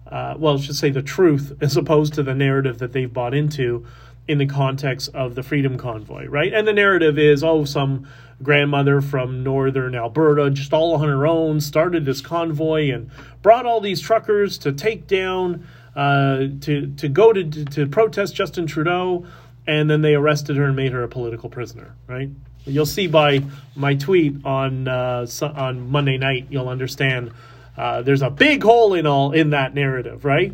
[0.07, 3.35] uh, well, I should say the truth, as opposed to the narrative that they've bought
[3.35, 3.87] into
[4.29, 6.53] in the context of the Freedom Convoy, right?
[6.53, 8.09] And the narrative is, oh, some
[8.43, 13.11] grandmother from northern Alberta, just all on her own, started this convoy and
[13.43, 18.67] brought all these truckers to take down, uh, to to go to to protest Justin
[18.67, 19.25] Trudeau,
[19.67, 21.95] and then they arrested her and made her a political prisoner.
[22.07, 22.31] Right?
[22.65, 23.45] You'll see by
[23.77, 27.33] my tweet on uh, on Monday night, you'll understand.
[27.77, 30.53] Uh, there's a big hole in all in that narrative, right?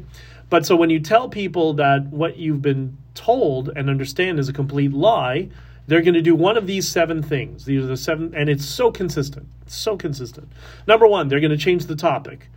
[0.50, 4.53] But so when you tell people that what you've been told and understand is a
[4.53, 5.48] complete lie,
[5.87, 7.64] they're going to do one of these seven things.
[7.64, 9.46] These are the seven, and it's so consistent.
[9.66, 10.51] It's so consistent.
[10.87, 12.48] Number one, they're going to change the topic.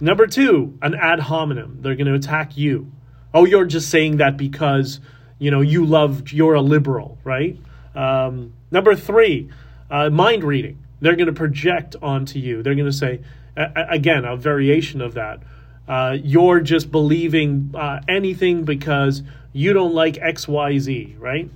[0.00, 1.82] Number two, an ad hominem.
[1.82, 2.90] They're going to attack you.
[3.34, 5.00] Oh, you're just saying that because
[5.38, 6.32] you know you love.
[6.32, 7.58] You're a liberal, right?
[7.94, 9.50] Um, number three,
[9.90, 10.78] uh, mind reading.
[11.00, 12.62] They're going to project onto you.
[12.62, 13.20] They're going to say,
[13.56, 15.40] again, a variation of that.
[15.88, 21.50] Uh, you're just believing uh, anything because you don't like X, Y, Z, right?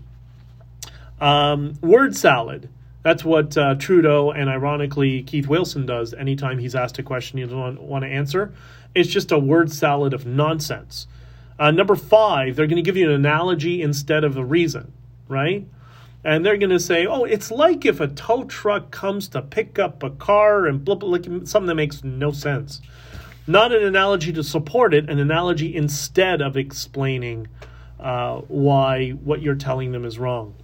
[1.21, 2.69] Um, word salad.
[3.03, 7.45] That's what uh, Trudeau and ironically Keith Wilson does anytime he's asked a question he
[7.45, 8.53] doesn't want to answer.
[8.95, 11.07] It's just a word salad of nonsense.
[11.59, 14.93] Uh, number five, they're going to give you an analogy instead of a reason,
[15.29, 15.67] right?
[16.25, 19.79] And they're going to say, oh, it's like if a tow truck comes to pick
[19.79, 22.81] up a car and blah, blah, blah, something that makes no sense.
[23.47, 27.49] Not an analogy to support it, an analogy instead of explaining
[28.05, 30.55] uh, why what you're telling them is wrong.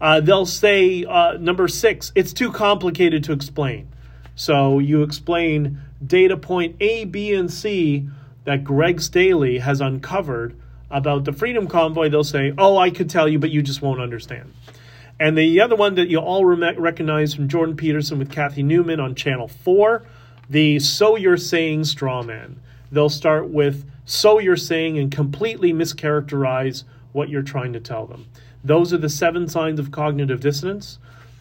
[0.00, 3.88] Uh, they'll say, uh, number six, it's too complicated to explain.
[4.34, 8.08] So you explain data point A, B, and C
[8.44, 10.56] that Greg Staley has uncovered
[10.90, 12.08] about the Freedom Convoy.
[12.08, 14.52] They'll say, oh, I could tell you, but you just won't understand.
[15.18, 19.00] And the other one that you all re- recognize from Jordan Peterson with Cathy Newman
[19.00, 20.02] on Channel 4,
[20.48, 22.60] the So You're Saying straw man.
[22.92, 28.26] They'll start with So You're Saying and completely mischaracterize what you're trying to tell them.
[28.62, 30.98] Those are the seven signs of cognitive dissonance.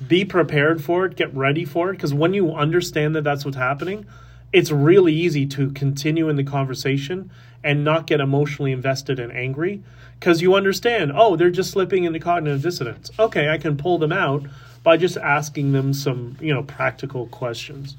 [0.08, 3.58] Be prepared for it, get ready for it, because when you understand that that's what's
[3.58, 4.06] happening,
[4.54, 7.30] it's really easy to continue in the conversation
[7.64, 9.84] and not get emotionally invested and angry
[10.20, 13.12] because you understand, oh, they're just slipping into cognitive dissonance.
[13.20, 14.44] Okay, I can pull them out
[14.84, 17.96] by just asking them some, you know, practical questions.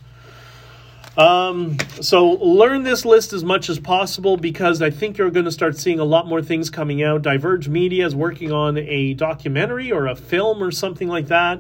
[1.16, 5.52] Um, so learn this list as much as possible because I think you're going to
[5.52, 7.22] start seeing a lot more things coming out.
[7.22, 11.58] Diverge Media is working on a documentary or a film or something like that.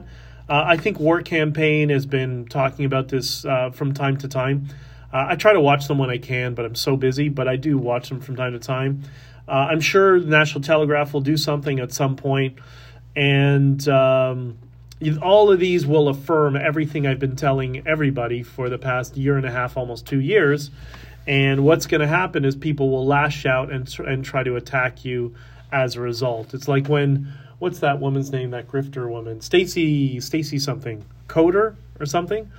[0.48, 4.68] Uh, I think War Campaign has been talking about this uh, from time to time.
[5.12, 7.28] Uh, I try to watch them when I can, but I'm so busy.
[7.28, 9.02] But I do watch them from time to time.
[9.48, 12.58] Uh, I'm sure the National Telegraph will do something at some point,
[13.16, 14.58] and um,
[15.22, 19.46] all of these will affirm everything I've been telling everybody for the past year and
[19.46, 20.70] a half, almost two years.
[21.26, 25.04] And what's going to happen is people will lash out and and try to attack
[25.04, 25.34] you
[25.72, 26.54] as a result.
[26.54, 28.50] It's like when what's that woman's name?
[28.50, 32.50] That grifter woman, Stacy Stacy something, Coder or something.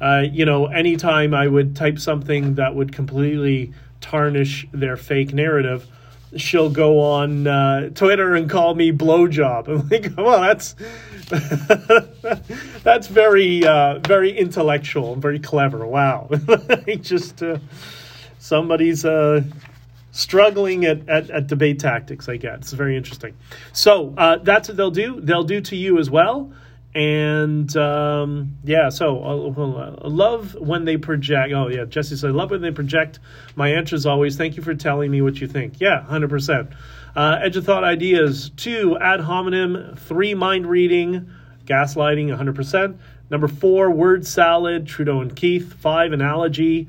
[0.00, 5.86] Uh, you know, anytime I would type something that would completely tarnish their fake narrative,
[6.36, 9.68] she'll go on uh, Twitter and call me blowjob.
[9.68, 10.74] I'm like, well, that's
[12.82, 15.86] that's very uh, very intellectual and very clever.
[15.86, 16.28] Wow,
[17.00, 17.58] just uh,
[18.38, 19.42] somebody's uh,
[20.12, 22.28] struggling at, at, at, debate tactics.
[22.28, 23.36] I guess it's very interesting.
[23.72, 25.20] So uh, that's what they'll do.
[25.20, 26.52] They'll do to you as well.
[26.92, 31.52] And um, yeah, so uh, love when they project.
[31.52, 33.20] Oh yeah, Jesse said, love when they project.
[33.54, 35.80] My answer is always, thank you for telling me what you think.
[35.80, 36.70] Yeah, hundred percent.
[37.14, 38.50] Uh, edge of thought ideas.
[38.56, 39.94] Two, ad hominem.
[39.96, 41.30] Three, mind reading.
[41.64, 42.98] Gaslighting, hundred percent.
[43.30, 44.88] Number four, word salad.
[44.88, 45.72] Trudeau and Keith.
[45.74, 46.88] Five, analogy.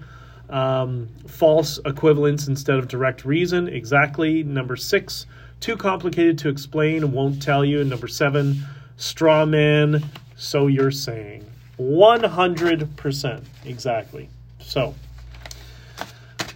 [0.50, 3.68] Um, false equivalence instead of direct reason.
[3.68, 4.42] Exactly.
[4.44, 5.28] Number six,
[5.60, 7.12] too complicated to explain.
[7.12, 7.82] Won't tell you.
[7.82, 8.64] And number seven
[9.02, 10.04] straw man,
[10.38, 11.46] so you're saying.
[11.80, 13.42] 100%.
[13.66, 14.30] Exactly.
[14.60, 14.94] So,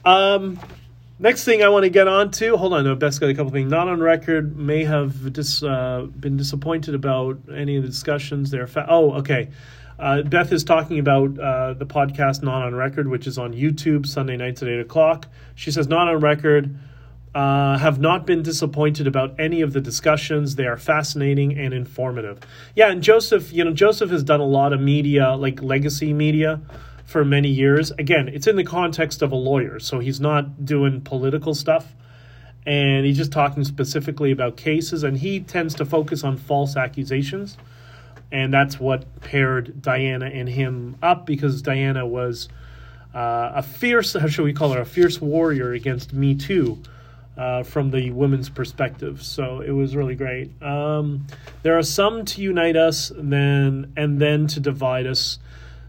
[0.06, 0.60] Um,
[1.18, 3.72] next thing I want to get on to, hold on, Beth's got a couple things.
[3.72, 8.70] Not on record, may have dis, uh, been disappointed about any of the discussions there.
[8.88, 9.50] Oh, okay.
[9.98, 14.06] Uh, Beth is talking about uh, the podcast Not on Record, which is on YouTube
[14.06, 15.28] Sunday nights at 8 o'clock.
[15.56, 16.76] She says, Not on Record.
[17.36, 20.56] Uh, have not been disappointed about any of the discussions.
[20.56, 22.40] They are fascinating and informative.
[22.76, 26.62] Yeah, and Joseph, you know, Joseph has done a lot of media, like legacy media,
[27.04, 27.92] for many years.
[27.92, 31.94] Again, it's in the context of a lawyer, so he's not doing political stuff.
[32.66, 37.58] And he's just talking specifically about cases, and he tends to focus on false accusations.
[38.32, 42.48] And that's what paired Diana and him up because Diana was
[43.14, 46.82] uh, a fierce, how should we call her, a fierce warrior against Me Too
[47.38, 49.22] uh, from the women's perspective.
[49.22, 50.62] So it was really great.
[50.62, 51.28] Um,
[51.64, 55.40] there are some to unite us, then and then to divide us.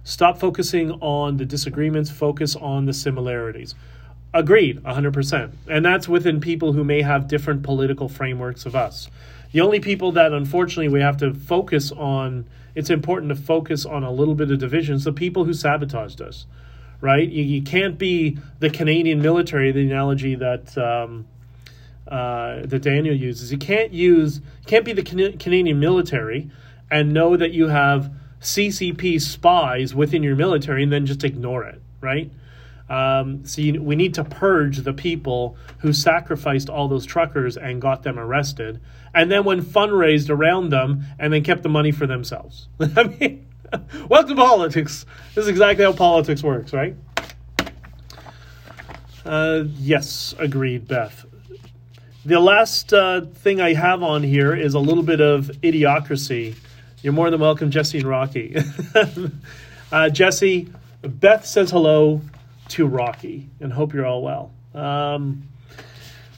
[0.05, 2.11] Stop focusing on the disagreements.
[2.11, 3.75] Focus on the similarities.
[4.35, 5.53] Agreed, 100%.
[5.69, 9.09] And that's within people who may have different political frameworks of us.
[9.53, 14.03] The only people that unfortunately we have to focus on, it's important to focus on
[14.03, 16.47] a little bit of divisions, the people who sabotaged us,
[17.01, 17.27] right?
[17.27, 21.27] You, you can't be the Canadian military, the analogy that um,
[22.09, 23.51] uh, that Daniel uses.
[23.51, 26.51] You can't use, can't be the Can- Canadian military
[26.91, 31.81] and know that you have CCP spies within your military and then just ignore it,
[32.01, 32.31] right?
[32.89, 37.83] Um, so you, we need to purge the people who sacrificed all those truckers and
[37.83, 38.81] got them arrested,
[39.13, 42.69] and then when fundraised around them and then kept the money for themselves.
[42.81, 43.49] I mean,
[44.09, 45.05] welcome to politics.
[45.35, 46.95] This is exactly how politics works, right?
[49.25, 51.26] Uh, yes, agreed, Beth.
[52.27, 56.57] The last uh, thing I have on here is a little bit of idiocracy.
[57.01, 58.57] You're more than welcome, Jesse and Rocky.
[59.93, 60.69] uh, Jesse,
[61.03, 62.21] Beth says hello
[62.71, 64.51] to Rocky and hope you're all well.
[64.75, 65.45] Um,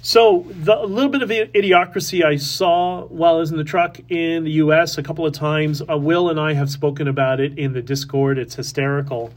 [0.03, 3.99] so, the, a little bit of idiocracy I saw while I was in the truck
[4.11, 5.81] in the US a couple of times.
[5.89, 8.37] Uh, Will and I have spoken about it in the Discord.
[8.37, 9.33] It's hysterical.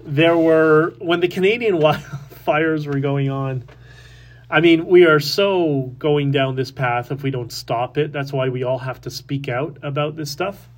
[0.00, 3.64] There were, when the Canadian wildfires were going on,
[4.52, 8.12] I mean, we are so going down this path if we don't stop it.
[8.12, 10.68] That's why we all have to speak out about this stuff.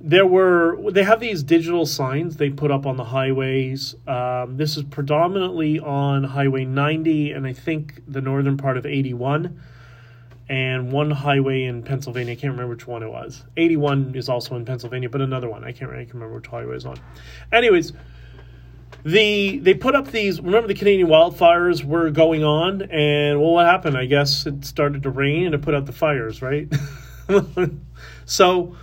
[0.00, 3.96] There were, they have these digital signs they put up on the highways.
[4.06, 9.60] Um, this is predominantly on Highway 90 and I think the northern part of 81
[10.48, 12.34] and one highway in Pennsylvania.
[12.34, 13.42] I can't remember which one it was.
[13.56, 15.64] 81 is also in Pennsylvania, but another one.
[15.64, 17.00] I can't, I can't remember which highway is on.
[17.52, 17.92] Anyways,
[19.04, 22.82] the they put up these remember the canadian wildfires were going on?
[22.82, 23.96] And well what happened?
[23.96, 26.72] I guess it started to rain and it put out the fires right?
[28.30, 28.76] So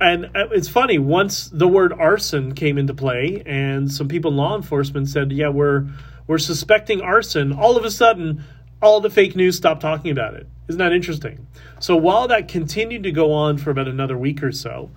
[0.00, 4.36] and uh, it's funny once the word arson came into play and some people in
[4.36, 5.86] law enforcement said yeah we're
[6.26, 8.44] we're suspecting arson all of a sudden
[8.82, 10.46] all the fake news stopped talking about it.
[10.68, 11.46] Isn't that interesting?
[11.80, 14.90] So while that continued to go on for about another week or so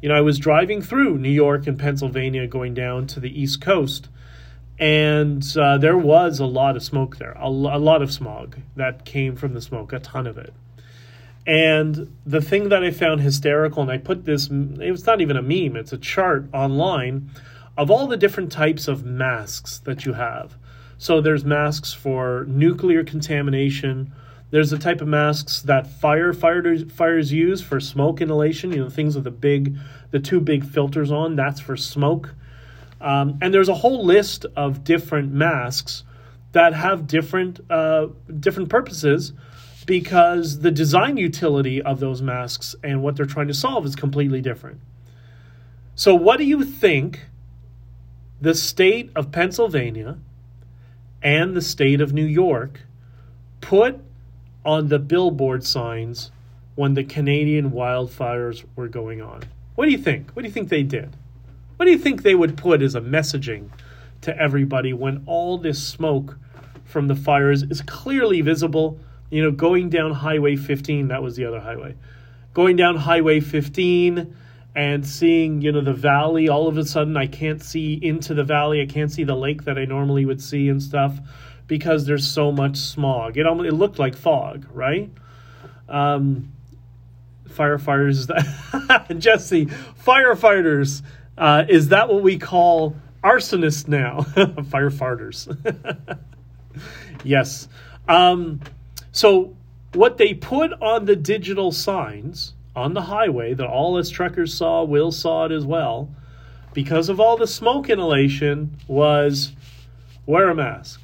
[0.00, 3.60] you know, I was driving through New York and Pennsylvania going down to the East
[3.60, 4.08] Coast,
[4.78, 9.04] and uh, there was a lot of smoke there, a, a lot of smog that
[9.04, 10.54] came from the smoke, a ton of it.
[11.46, 15.42] And the thing that I found hysterical, and I put this, it's not even a
[15.42, 17.30] meme, it's a chart online
[17.76, 20.56] of all the different types of masks that you have.
[20.98, 24.12] So there's masks for nuclear contamination,
[24.50, 28.72] there's the type of masks that firefighters use for smoke inhalation.
[28.72, 29.76] You know, things with the big,
[30.10, 31.36] the two big filters on.
[31.36, 32.34] That's for smoke.
[33.00, 36.04] Um, and there's a whole list of different masks
[36.52, 38.08] that have different uh,
[38.40, 39.32] different purposes
[39.86, 44.40] because the design utility of those masks and what they're trying to solve is completely
[44.40, 44.80] different.
[45.94, 47.26] So, what do you think
[48.40, 50.18] the state of Pennsylvania
[51.22, 52.80] and the state of New York
[53.60, 54.00] put
[54.68, 56.30] on the billboard signs
[56.74, 59.42] when the Canadian wildfires were going on.
[59.76, 60.30] What do you think?
[60.32, 61.16] What do you think they did?
[61.76, 63.70] What do you think they would put as a messaging
[64.20, 66.36] to everybody when all this smoke
[66.84, 69.00] from the fires is clearly visible?
[69.30, 71.94] You know, going down Highway 15, that was the other highway.
[72.52, 74.36] Going down Highway 15
[74.74, 78.44] and seeing, you know, the valley, all of a sudden I can't see into the
[78.44, 78.82] valley.
[78.82, 81.18] I can't see the lake that I normally would see and stuff
[81.68, 83.36] because there's so much smog.
[83.36, 85.10] It almost, it looked like fog, right?
[85.88, 86.52] Um,
[87.48, 88.26] firefighters,
[89.18, 91.02] Jesse, firefighters.
[91.36, 94.20] Uh, is that what we call arsonists now?
[94.36, 95.46] firefighters.
[97.24, 97.68] yes.
[98.08, 98.60] Um,
[99.12, 99.54] so
[99.92, 104.84] what they put on the digital signs on the highway that all us truckers saw,
[104.84, 106.08] Will saw it as well,
[106.72, 109.52] because of all the smoke inhalation, was
[110.26, 111.00] wear a mask.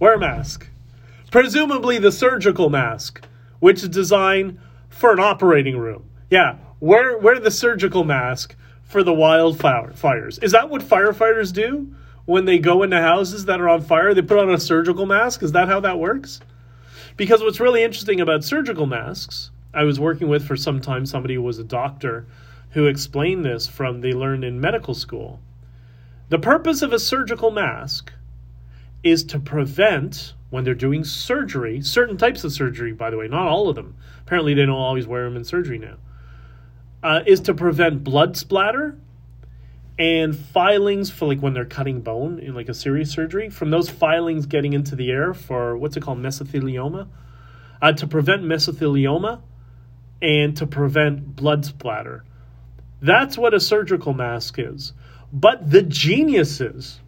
[0.00, 0.68] Wear a mask.
[1.30, 3.24] Presumably the surgical mask,
[3.60, 6.04] which is designed for an operating room.
[6.30, 10.42] Yeah, wear, wear the surgical mask for the wildfires.
[10.42, 11.94] Is that what firefighters do
[12.24, 14.14] when they go into houses that are on fire?
[14.14, 15.42] They put on a surgical mask?
[15.42, 16.40] Is that how that works?
[17.16, 21.34] Because what's really interesting about surgical masks, I was working with for some time somebody
[21.34, 22.26] who was a doctor
[22.70, 25.40] who explained this from they learned in medical school.
[26.30, 28.12] The purpose of a surgical mask
[29.02, 33.46] is to prevent when they're doing surgery, certain types of surgery, by the way, not
[33.46, 33.96] all of them.
[34.22, 35.96] Apparently, they don't always wear them in surgery now.
[37.02, 38.96] Uh, is to prevent blood splatter
[40.00, 43.90] and filings for like when they're cutting bone in like a serious surgery from those
[43.90, 47.06] filings getting into the air for what's it called mesothelioma
[47.82, 49.42] uh, to prevent mesothelioma
[50.22, 52.24] and to prevent blood splatter
[53.02, 54.94] that's what a surgical mask is
[55.34, 57.00] but the geniuses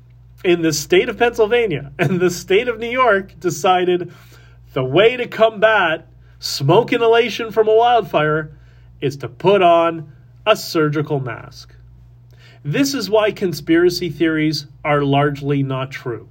[0.44, 4.12] in the state of Pennsylvania and the state of New York decided
[4.72, 8.58] the way to combat smoke inhalation from a wildfire
[9.00, 10.12] is to put on
[10.46, 11.74] a surgical mask.
[12.64, 16.28] This is why conspiracy theories are largely not true.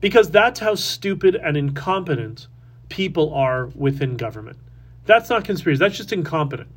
[0.00, 2.46] Because that's how stupid and incompetent
[2.88, 4.58] people are within government.
[5.06, 6.68] That's not conspiracy, that's just incompetent.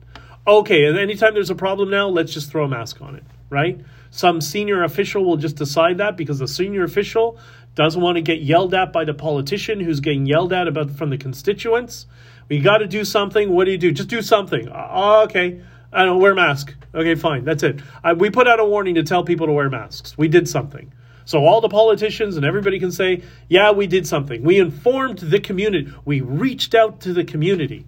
[0.47, 3.79] Okay, and anytime there's a problem now, let's just throw a mask on it, right?
[4.11, 7.39] Some senior official will just decide that because the senior official
[7.75, 11.09] doesn't want to get yelled at by the politician who's getting yelled at about from
[11.09, 12.05] the constituents.
[12.49, 13.49] We got to do something.
[13.49, 13.93] What do you do?
[13.93, 14.67] Just do something.
[14.67, 15.61] Uh, okay.
[15.93, 16.75] I don't wear a mask.
[16.93, 17.45] Okay, fine.
[17.45, 17.81] That's it.
[18.03, 20.17] I, we put out a warning to tell people to wear masks.
[20.17, 20.91] We did something.
[21.23, 24.43] So all the politicians and everybody can say, yeah, we did something.
[24.43, 25.93] We informed the community.
[26.03, 27.85] We reached out to the community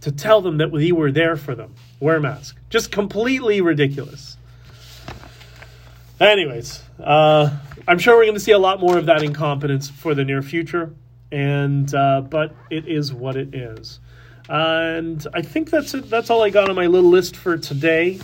[0.00, 1.74] to tell them that we were there for them.
[2.00, 2.56] Wear a mask.
[2.70, 4.37] Just completely ridiculous.
[6.20, 7.56] Anyways, uh,
[7.86, 10.42] I'm sure we're going to see a lot more of that incompetence for the near
[10.42, 10.92] future,
[11.30, 14.00] and uh, but it is what it is.
[14.48, 16.10] And I think that's it.
[16.10, 18.18] That's all I got on my little list for today,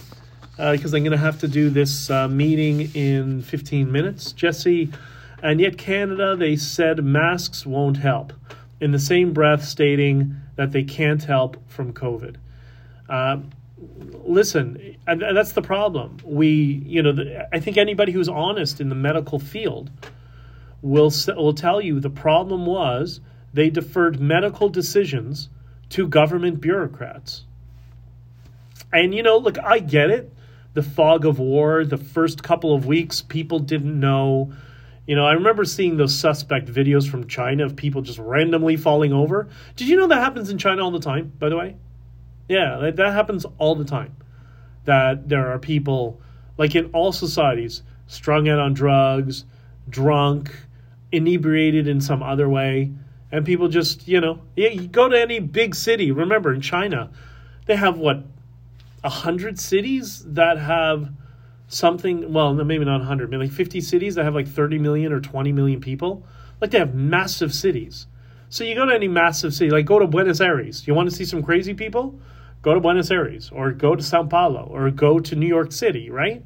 [0.57, 4.33] because uh, I'm going to have to do this uh, meeting in 15 minutes.
[4.33, 4.91] Jesse,
[5.41, 8.33] and yet Canada, they said masks won't help.
[8.81, 12.37] In the same breath, stating that they can't help from COVID.
[14.24, 16.18] Listen, and that's the problem.
[16.24, 19.91] We, you know, the, I think anybody who's honest in the medical field
[20.82, 23.20] will will tell you the problem was
[23.53, 25.49] they deferred medical decisions
[25.91, 27.45] to government bureaucrats.
[28.93, 30.32] And you know, look, I get it.
[30.74, 34.53] The fog of war, the first couple of weeks, people didn't know.
[35.07, 39.12] You know, I remember seeing those suspect videos from China of people just randomly falling
[39.12, 39.49] over.
[39.76, 41.76] Did you know that happens in China all the time, by the way?
[42.49, 44.17] Yeah, that, that happens all the time.
[44.85, 46.21] That there are people,
[46.59, 49.45] like in all societies, strung out on drugs,
[49.89, 50.55] drunk,
[51.11, 52.93] inebriated in some other way,
[53.33, 56.11] and people just, you know, you go to any big city.
[56.11, 57.11] Remember, in China,
[57.67, 58.25] they have what,
[59.03, 61.11] a hundred cities that have
[61.69, 62.33] something.
[62.33, 65.21] Well, maybe not a hundred, maybe like fifty cities that have like thirty million or
[65.21, 66.27] twenty million people.
[66.61, 68.07] Like they have massive cities.
[68.55, 70.87] So you go to any massive city, like go to Buenos Aires.
[70.87, 72.15] You want to see some crazy people?
[72.65, 76.11] go to Buenos Aires or go to Sao Paulo or go to New York City,
[76.11, 76.43] right?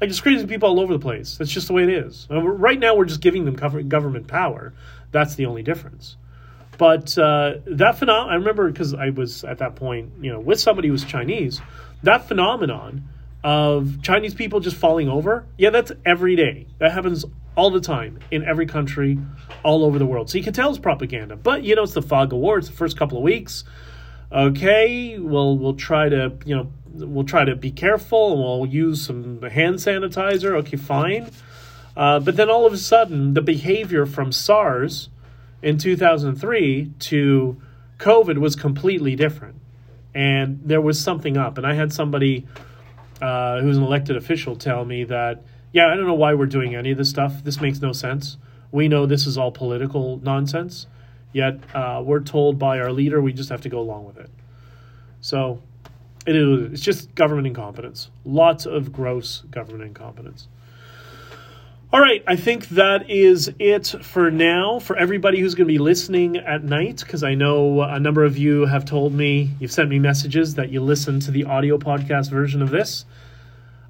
[0.00, 1.38] Like there's crazy people all over the place.
[1.38, 2.26] That's just the way it is.
[2.30, 3.54] Right now, we're just giving them
[3.88, 4.74] government power.
[5.10, 6.16] That's the only difference.
[6.76, 10.60] But uh, that phenomenon, I remember because I was at that point, you know, with
[10.60, 11.60] somebody who was Chinese.
[12.02, 13.08] That phenomenon
[13.42, 16.66] of Chinese people just falling over, yeah, that's every day.
[16.78, 17.24] That happens
[17.56, 19.18] all the time in every country,
[19.62, 20.30] all over the world.
[20.30, 21.36] So you can tell it's propaganda.
[21.36, 22.58] But you know, it's the fog of war.
[22.58, 23.64] It's the first couple of weeks
[24.34, 29.06] okay, we'll we'll try to you know we'll try to be careful and we'll use
[29.06, 30.56] some hand sanitizer.
[30.58, 31.30] Okay, fine.
[31.96, 35.08] Uh, but then all of a sudden, the behavior from SARS
[35.62, 37.62] in 2003 to
[37.98, 39.56] COVID was completely different,
[40.12, 41.56] and there was something up.
[41.56, 42.46] And I had somebody
[43.22, 45.44] uh, who's an elected official tell me that,
[45.74, 47.42] yeah, I don't know why we're doing any of this stuff.
[47.42, 48.36] This makes no sense.
[48.70, 50.86] We know this is all political nonsense.
[51.32, 54.30] Yet uh, we're told by our leader we just have to go along with it.
[55.20, 55.60] So
[56.28, 58.08] it is, it's just government incompetence.
[58.24, 60.46] Lots of gross government incompetence.
[61.92, 65.78] All right, I think that is it for now for everybody who's going to be
[65.78, 69.90] listening at night because I know a number of you have told me, you've sent
[69.90, 73.06] me messages that you listen to the audio podcast version of this.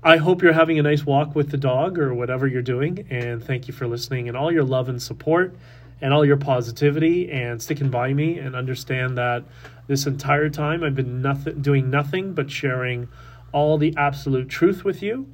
[0.05, 3.43] I hope you're having a nice walk with the dog or whatever you're doing, and
[3.43, 5.57] thank you for listening and all your love and support
[6.01, 9.45] and all your positivity and sticking by me and understand that
[9.89, 13.09] this entire time I've been nothing doing nothing but sharing
[13.53, 15.29] all the absolute truth with you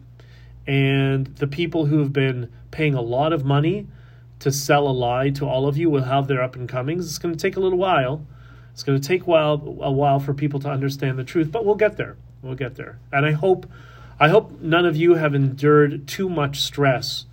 [0.67, 3.89] And the people who have been paying a lot of money
[4.41, 7.07] to sell a lie to all of you will have their up and comings.
[7.07, 8.27] It's going to take a little while.
[8.73, 11.67] It's going to take a while, a while for people to understand the truth, but
[11.67, 12.17] we'll get there.
[12.43, 12.99] We'll get there.
[13.13, 13.67] And I hope,
[14.23, 17.25] I hope none of you have endured too much stress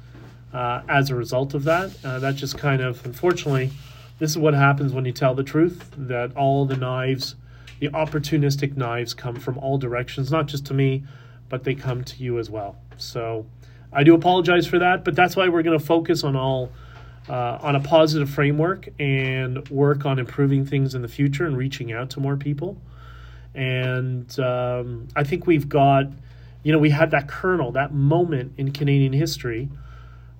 [0.54, 1.92] uh, as a result of that.
[2.02, 3.72] Uh, that just kind of, unfortunately,
[4.20, 5.92] this is what happens when you tell the truth.
[5.98, 7.36] That all the knives,
[7.82, 11.04] the opportunistic knives, come from all directions, not just to me,
[11.50, 12.78] but they come to you as well.
[12.96, 13.46] So
[13.92, 16.72] I do apologize for that, but that's why we're going to focus on all
[17.28, 21.92] uh, on a positive framework and work on improving things in the future and reaching
[21.92, 22.78] out to more people.
[23.54, 26.06] And um, I think we've got,
[26.68, 29.70] you know, we had that kernel, that moment in Canadian history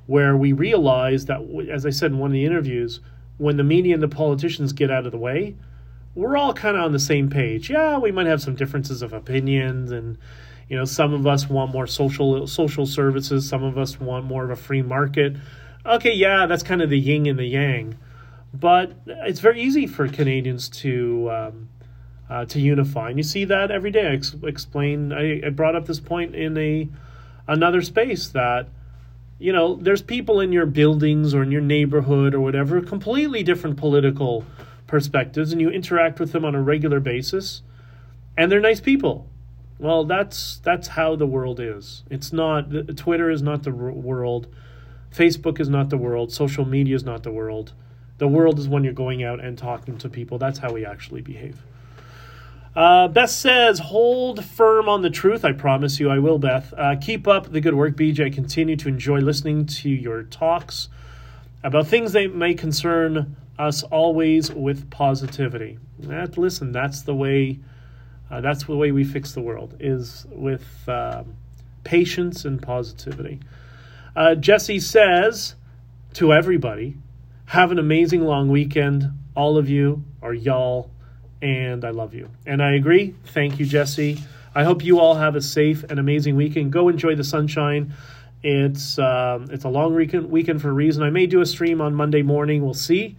[0.08, 1.40] where we realized that,
[1.72, 3.00] as I said in one of the interviews,
[3.38, 5.56] when the media and the politicians get out of the way,
[6.16, 7.70] we're all kind of on the same page.
[7.70, 10.18] Yeah, we might have some differences of opinions and
[10.70, 14.44] you know some of us want more social social services some of us want more
[14.44, 15.38] of a free market
[15.88, 17.98] okay, yeah, that's kind of the yin and the yang,
[18.54, 21.70] but it's very easy for Canadians to um,
[22.30, 24.08] uh, to unify, and you see that every day.
[24.08, 25.14] I ex- explain.
[25.14, 26.88] I, I brought up this point in a
[27.48, 28.68] another space that
[29.40, 33.78] you know there's people in your buildings or in your neighborhood or whatever completely different
[33.78, 34.44] political
[34.86, 37.62] perspectives and you interact with them on a regular basis
[38.36, 39.30] and they're nice people
[39.80, 42.66] well that's that's how the world is it's not
[42.98, 44.48] twitter is not the world
[45.18, 46.32] Facebook is not the world.
[46.32, 47.74] Social media is not the world.
[48.18, 50.38] The world is when you're going out and talking to people.
[50.38, 51.62] That's how we actually behave.
[52.78, 55.44] Uh, Beth says, hold firm on the truth.
[55.44, 56.72] I promise you I will, Beth.
[56.78, 58.32] Uh, keep up the good work, BJ.
[58.32, 60.88] Continue to enjoy listening to your talks
[61.64, 65.80] about things that may concern us always with positivity.
[65.98, 67.58] That, listen, that's the way.
[68.30, 71.36] Uh, that's the way we fix the world is with um,
[71.84, 73.40] patience and positivity.
[74.16, 75.56] Uh, Jesse says
[76.14, 76.96] to everybody,
[77.46, 79.06] have an amazing long weekend.
[79.36, 80.92] All of you are y'all,
[81.42, 82.30] and I love you.
[82.46, 83.16] And I agree.
[83.26, 84.20] Thank you, Jesse.
[84.56, 86.72] I hope you all have a safe and amazing weekend.
[86.72, 87.94] Go enjoy the sunshine.
[88.44, 91.04] It's um, it's a long weekend weekend for a reason.
[91.04, 92.64] I may do a stream on Monday morning.
[92.64, 93.18] We'll see.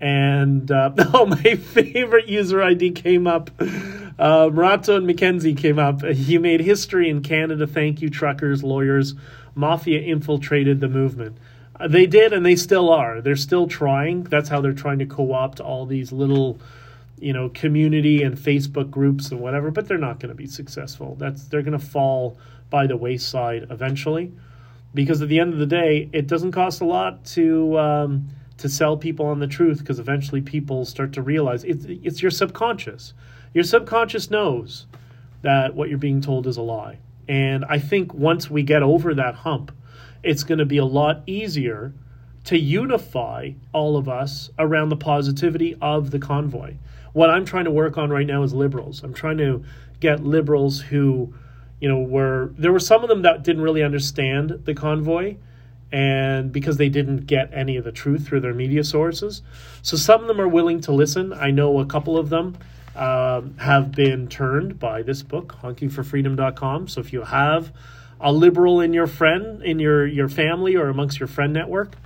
[0.00, 3.50] And uh, oh, my favorite user ID came up.
[3.60, 6.04] Uh, Marato and McKenzie came up.
[6.04, 7.66] He made history in Canada.
[7.66, 9.14] Thank you, truckers, lawyers,
[9.54, 11.38] mafia infiltrated the movement.
[11.78, 13.20] Uh, they did, and they still are.
[13.20, 14.24] They're still trying.
[14.24, 16.58] That's how they're trying to co-opt all these little,
[17.20, 19.70] you know, community and Facebook groups and whatever.
[19.70, 21.16] But they're not going to be successful.
[21.16, 22.38] That's they're going to fall
[22.70, 24.32] by the wayside eventually,
[24.94, 27.78] because at the end of the day, it doesn't cost a lot to.
[27.78, 32.20] Um, to sell people on the truth because eventually people start to realize it's, it's
[32.20, 33.14] your subconscious.
[33.54, 34.86] Your subconscious knows
[35.42, 36.98] that what you're being told is a lie.
[37.28, 39.72] And I think once we get over that hump,
[40.22, 41.94] it's going to be a lot easier
[42.44, 46.74] to unify all of us around the positivity of the convoy.
[47.18, 49.02] What I'm trying to work on right now is liberals.
[49.02, 49.64] I'm trying to
[49.98, 51.34] get liberals who,
[51.80, 55.34] you know, were there were some of them that didn't really understand the convoy
[55.90, 59.42] and because they didn't get any of the truth through their media sources.
[59.82, 61.32] So some of them are willing to listen.
[61.32, 62.56] I know a couple of them
[62.94, 66.86] um, have been turned by this book, honkingforfreedom.com.
[66.86, 67.72] So if you have
[68.20, 71.96] a liberal in your friend, in your, your family, or amongst your friend network,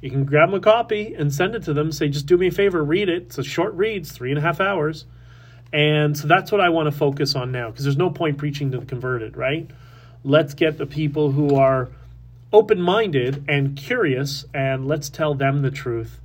[0.00, 1.90] you can grab them a copy and send it to them.
[1.92, 3.22] Say, just do me a favor, read it.
[3.24, 5.06] It's a short read, it's three and a half hours.
[5.72, 8.70] And so that's what I want to focus on now because there's no point preaching
[8.72, 9.68] to the converted, right?
[10.22, 11.88] Let's get the people who are
[12.52, 16.20] open minded and curious and let's tell them the truth.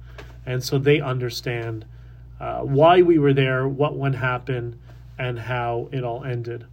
[0.45, 1.85] And so they understand
[2.39, 4.79] uh, why we were there, what went happen,
[5.17, 6.65] and how it all ended.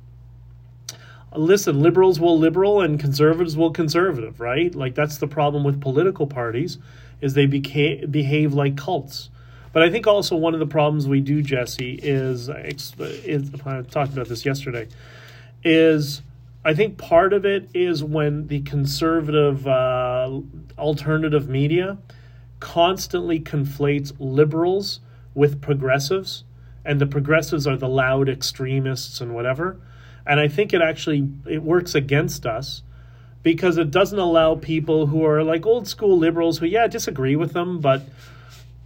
[1.35, 4.75] Listen, liberals will liberal and conservatives will conservative, right?
[4.75, 6.79] Like that's the problem with political parties
[7.21, 9.31] is they beca- behave like cults.
[9.73, 14.13] But I think also one of the problems we do, Jesse, is, is I talked
[14.13, 14.89] about this yesterday,
[15.63, 16.23] is
[16.65, 20.41] I think part of it is when the conservative uh,
[20.79, 21.99] alternative media
[22.61, 25.01] constantly conflates liberals
[25.35, 26.45] with progressives,
[26.85, 29.79] and the progressives are the loud extremists and whatever.
[30.29, 32.83] And I think it actually it works against us
[33.43, 37.53] because it doesn't allow people who are like old school liberals who yeah disagree with
[37.53, 38.03] them, but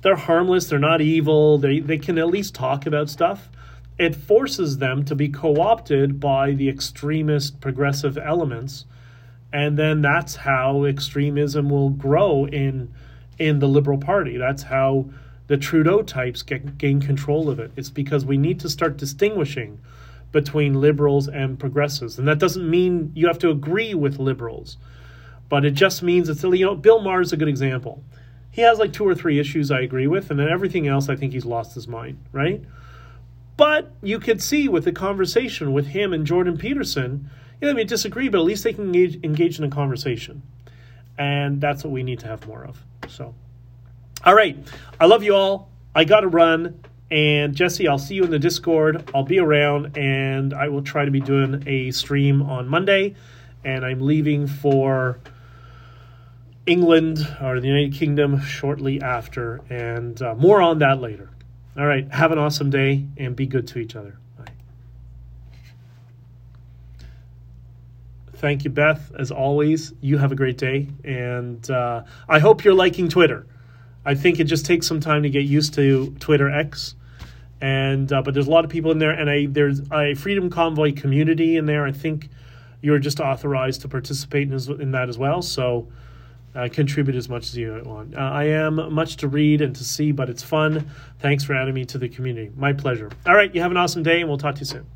[0.02, 3.48] they're harmless, they're not evil, they they can at least talk about stuff.
[3.98, 8.86] It forces them to be co-opted by the extremist progressive elements
[9.52, 12.90] and then that's how extremism will grow in
[13.38, 15.04] in the liberal party that's how
[15.52, 17.72] the Trudeau types get, gain control of it.
[17.76, 19.78] It's because we need to start distinguishing
[20.32, 22.18] between liberals and progressives.
[22.18, 24.78] And that doesn't mean you have to agree with liberals,
[25.48, 28.02] but it just means it's, you know, Bill Maher is a good example.
[28.50, 31.16] He has like two or three issues I agree with, and then everything else I
[31.16, 32.62] think he's lost his mind, right?
[33.56, 37.30] But you could see with the conversation with him and Jordan Peterson,
[37.60, 40.42] you know, they may disagree, but at least they can engage, engage in a conversation.
[41.18, 42.82] And that's what we need to have more of.
[43.08, 43.34] So,
[44.24, 44.56] all right.
[44.98, 45.70] I love you all.
[45.94, 46.82] I got to run.
[47.12, 49.10] And Jesse, I'll see you in the Discord.
[49.14, 53.16] I'll be around and I will try to be doing a stream on Monday.
[53.62, 55.20] And I'm leaving for
[56.64, 59.60] England or the United Kingdom shortly after.
[59.68, 61.28] And uh, more on that later.
[61.76, 62.10] All right.
[62.10, 64.16] Have an awesome day and be good to each other.
[64.38, 64.46] Bye.
[68.36, 69.12] Thank you, Beth.
[69.18, 70.88] As always, you have a great day.
[71.04, 73.46] And uh, I hope you're liking Twitter.
[74.02, 76.94] I think it just takes some time to get used to Twitter X
[77.62, 80.50] and uh, but there's a lot of people in there, and I there's a Freedom
[80.50, 81.86] Convoy community in there.
[81.86, 82.28] I think
[82.82, 85.40] you're just authorized to participate in, in that as well.
[85.40, 85.88] So.
[86.54, 88.14] Uh, contribute as much as you want.
[88.14, 90.86] Uh, I am much to read and to see, but it's fun.
[91.18, 92.52] Thanks for adding me to the community.
[92.54, 93.10] My pleasure.
[93.24, 94.86] All right, you have an awesome day, and we'll talk to you soon.